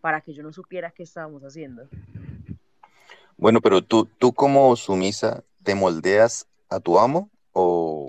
para 0.00 0.20
que 0.20 0.34
yo 0.34 0.42
no 0.42 0.52
supiera 0.52 0.90
qué 0.90 1.02
estábamos 1.02 1.42
haciendo. 1.42 1.88
Bueno, 3.36 3.60
pero 3.60 3.82
tú, 3.82 4.06
tú 4.18 4.32
como 4.32 4.74
sumisa, 4.76 5.44
¿te 5.62 5.74
moldeas 5.74 6.46
a 6.68 6.80
tu 6.80 6.98
amo 6.98 7.30
o 7.52 8.08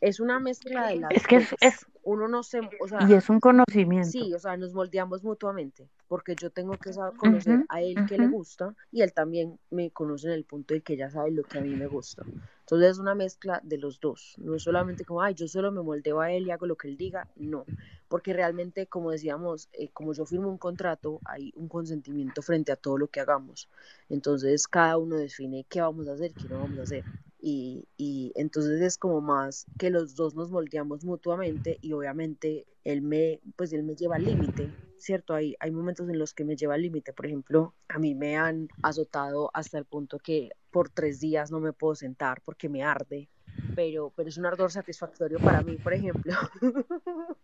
Es 0.00 0.20
una 0.20 0.38
mezcla 0.38 0.86
de 0.88 0.96
las 0.96 1.12
Es 1.12 1.26
que 1.26 1.36
es- 1.60 1.86
Uno 2.08 2.26
no 2.26 2.42
se, 2.42 2.60
o 2.80 2.88
sea, 2.88 3.06
y 3.06 3.12
es 3.12 3.28
un 3.28 3.38
conocimiento. 3.38 4.08
Sí, 4.10 4.32
o 4.32 4.38
sea, 4.38 4.56
nos 4.56 4.72
moldeamos 4.72 5.22
mutuamente, 5.22 5.86
porque 6.08 6.34
yo 6.36 6.48
tengo 6.48 6.74
que 6.78 6.90
saber 6.94 7.14
conocer 7.18 7.66
a 7.68 7.82
él 7.82 7.98
que 8.08 8.16
le 8.16 8.28
gusta 8.28 8.74
y 8.90 9.02
él 9.02 9.12
también 9.12 9.58
me 9.70 9.90
conoce 9.90 10.28
en 10.28 10.32
el 10.32 10.44
punto 10.44 10.72
de 10.72 10.80
que 10.80 10.96
ya 10.96 11.10
sabe 11.10 11.32
lo 11.32 11.42
que 11.42 11.58
a 11.58 11.60
mí 11.60 11.76
me 11.76 11.86
gusta. 11.86 12.22
Entonces 12.60 12.92
es 12.92 12.98
una 12.98 13.14
mezcla 13.14 13.60
de 13.62 13.76
los 13.76 14.00
dos, 14.00 14.36
no 14.38 14.54
es 14.54 14.62
solamente 14.62 15.04
como, 15.04 15.20
ay, 15.20 15.34
yo 15.34 15.46
solo 15.48 15.70
me 15.70 15.82
moldeo 15.82 16.20
a 16.20 16.32
él 16.32 16.46
y 16.46 16.50
hago 16.50 16.64
lo 16.64 16.76
que 16.76 16.88
él 16.88 16.96
diga, 16.96 17.28
no, 17.36 17.66
porque 18.08 18.32
realmente, 18.32 18.86
como 18.86 19.10
decíamos, 19.10 19.68
eh, 19.74 19.90
como 19.92 20.14
yo 20.14 20.24
firmo 20.24 20.48
un 20.48 20.56
contrato, 20.56 21.20
hay 21.26 21.52
un 21.56 21.68
consentimiento 21.68 22.40
frente 22.40 22.72
a 22.72 22.76
todo 22.76 22.96
lo 22.96 23.08
que 23.08 23.20
hagamos. 23.20 23.68
Entonces 24.08 24.66
cada 24.66 24.96
uno 24.96 25.16
define 25.16 25.66
qué 25.68 25.82
vamos 25.82 26.08
a 26.08 26.14
hacer, 26.14 26.32
qué 26.32 26.48
no 26.48 26.60
vamos 26.60 26.78
a 26.78 26.82
hacer. 26.84 27.04
Y, 27.40 27.86
y 27.96 28.32
entonces 28.34 28.80
es 28.80 28.98
como 28.98 29.20
más 29.20 29.66
que 29.78 29.90
los 29.90 30.16
dos 30.16 30.34
nos 30.34 30.50
moldeamos 30.50 31.04
mutuamente 31.04 31.78
y 31.80 31.92
obviamente 31.92 32.66
él 32.84 33.02
me, 33.02 33.40
pues 33.56 33.72
él 33.72 33.84
me 33.84 33.94
lleva 33.94 34.16
al 34.16 34.24
límite, 34.24 34.70
¿cierto? 34.98 35.34
Hay, 35.34 35.54
hay 35.60 35.70
momentos 35.70 36.08
en 36.08 36.18
los 36.18 36.34
que 36.34 36.44
me 36.44 36.56
lleva 36.56 36.74
al 36.74 36.82
límite, 36.82 37.12
por 37.12 37.26
ejemplo, 37.26 37.74
a 37.88 37.98
mí 37.98 38.14
me 38.14 38.36
han 38.36 38.68
azotado 38.82 39.50
hasta 39.54 39.78
el 39.78 39.84
punto 39.84 40.18
que 40.18 40.50
por 40.70 40.90
tres 40.90 41.20
días 41.20 41.50
no 41.50 41.60
me 41.60 41.72
puedo 41.72 41.94
sentar 41.94 42.40
porque 42.44 42.68
me 42.68 42.82
arde, 42.82 43.28
pero, 43.74 44.12
pero 44.16 44.28
es 44.28 44.38
un 44.38 44.46
ardor 44.46 44.70
satisfactorio 44.70 45.38
para 45.40 45.62
mí, 45.62 45.76
por 45.78 45.94
ejemplo. 45.94 46.32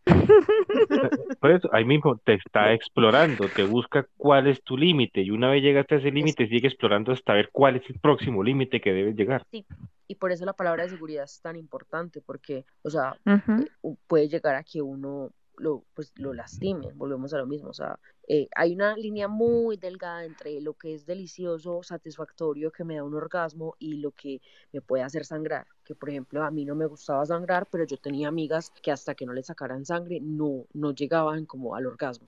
Por 1.40 1.50
eso, 1.50 1.68
ahí 1.72 1.84
mismo 1.84 2.16
te 2.18 2.34
está 2.34 2.72
explorando, 2.72 3.48
te 3.50 3.62
busca 3.64 4.06
cuál 4.16 4.46
es 4.46 4.62
tu 4.62 4.76
límite 4.76 5.20
y 5.20 5.30
una 5.30 5.50
vez 5.50 5.62
llegaste 5.62 5.96
a 5.96 5.98
ese 5.98 6.10
límite, 6.10 6.48
sigue 6.48 6.68
explorando 6.68 7.12
hasta 7.12 7.34
ver 7.34 7.50
cuál 7.52 7.76
es 7.76 7.88
el 7.88 7.98
próximo 8.00 8.42
límite 8.42 8.80
que 8.80 8.92
debes 8.92 9.16
llegar. 9.16 9.44
Sí, 9.50 9.64
y 10.08 10.14
por 10.16 10.32
eso 10.32 10.44
la 10.44 10.52
palabra 10.52 10.84
de 10.84 10.90
seguridad 10.90 11.24
es 11.24 11.40
tan 11.40 11.56
importante, 11.56 12.20
porque, 12.20 12.64
o 12.82 12.90
sea, 12.90 13.16
u- 13.82 13.96
puede 14.06 14.28
llegar 14.28 14.54
a 14.54 14.64
que 14.64 14.82
uno 14.82 15.30
lo, 15.58 15.84
pues, 15.94 16.12
lo 16.16 16.32
lastime, 16.32 16.88
volvemos 16.94 17.32
a 17.34 17.38
lo 17.38 17.46
mismo, 17.46 17.68
o 17.70 17.74
sea, 17.74 17.98
eh, 18.28 18.48
hay 18.54 18.74
una 18.74 18.96
línea 18.96 19.28
muy 19.28 19.76
delgada 19.76 20.24
entre 20.24 20.60
lo 20.60 20.74
que 20.74 20.94
es 20.94 21.06
delicioso, 21.06 21.82
satisfactorio, 21.82 22.70
que 22.72 22.84
me 22.84 22.96
da 22.96 23.04
un 23.04 23.14
orgasmo 23.14 23.74
y 23.78 23.94
lo 23.98 24.12
que 24.12 24.40
me 24.72 24.80
puede 24.80 25.02
hacer 25.02 25.24
sangrar. 25.24 25.66
Que 25.84 25.94
por 25.94 26.10
ejemplo 26.10 26.42
a 26.42 26.50
mí 26.50 26.64
no 26.64 26.74
me 26.74 26.86
gustaba 26.86 27.24
sangrar, 27.26 27.66
pero 27.70 27.84
yo 27.84 27.96
tenía 27.98 28.28
amigas 28.28 28.72
que 28.82 28.92
hasta 28.92 29.14
que 29.14 29.26
no 29.26 29.32
le 29.32 29.42
sacaran 29.42 29.84
sangre 29.84 30.20
no, 30.22 30.66
no 30.72 30.92
llegaban 30.94 31.46
como 31.46 31.74
al 31.74 31.86
orgasmo. 31.86 32.22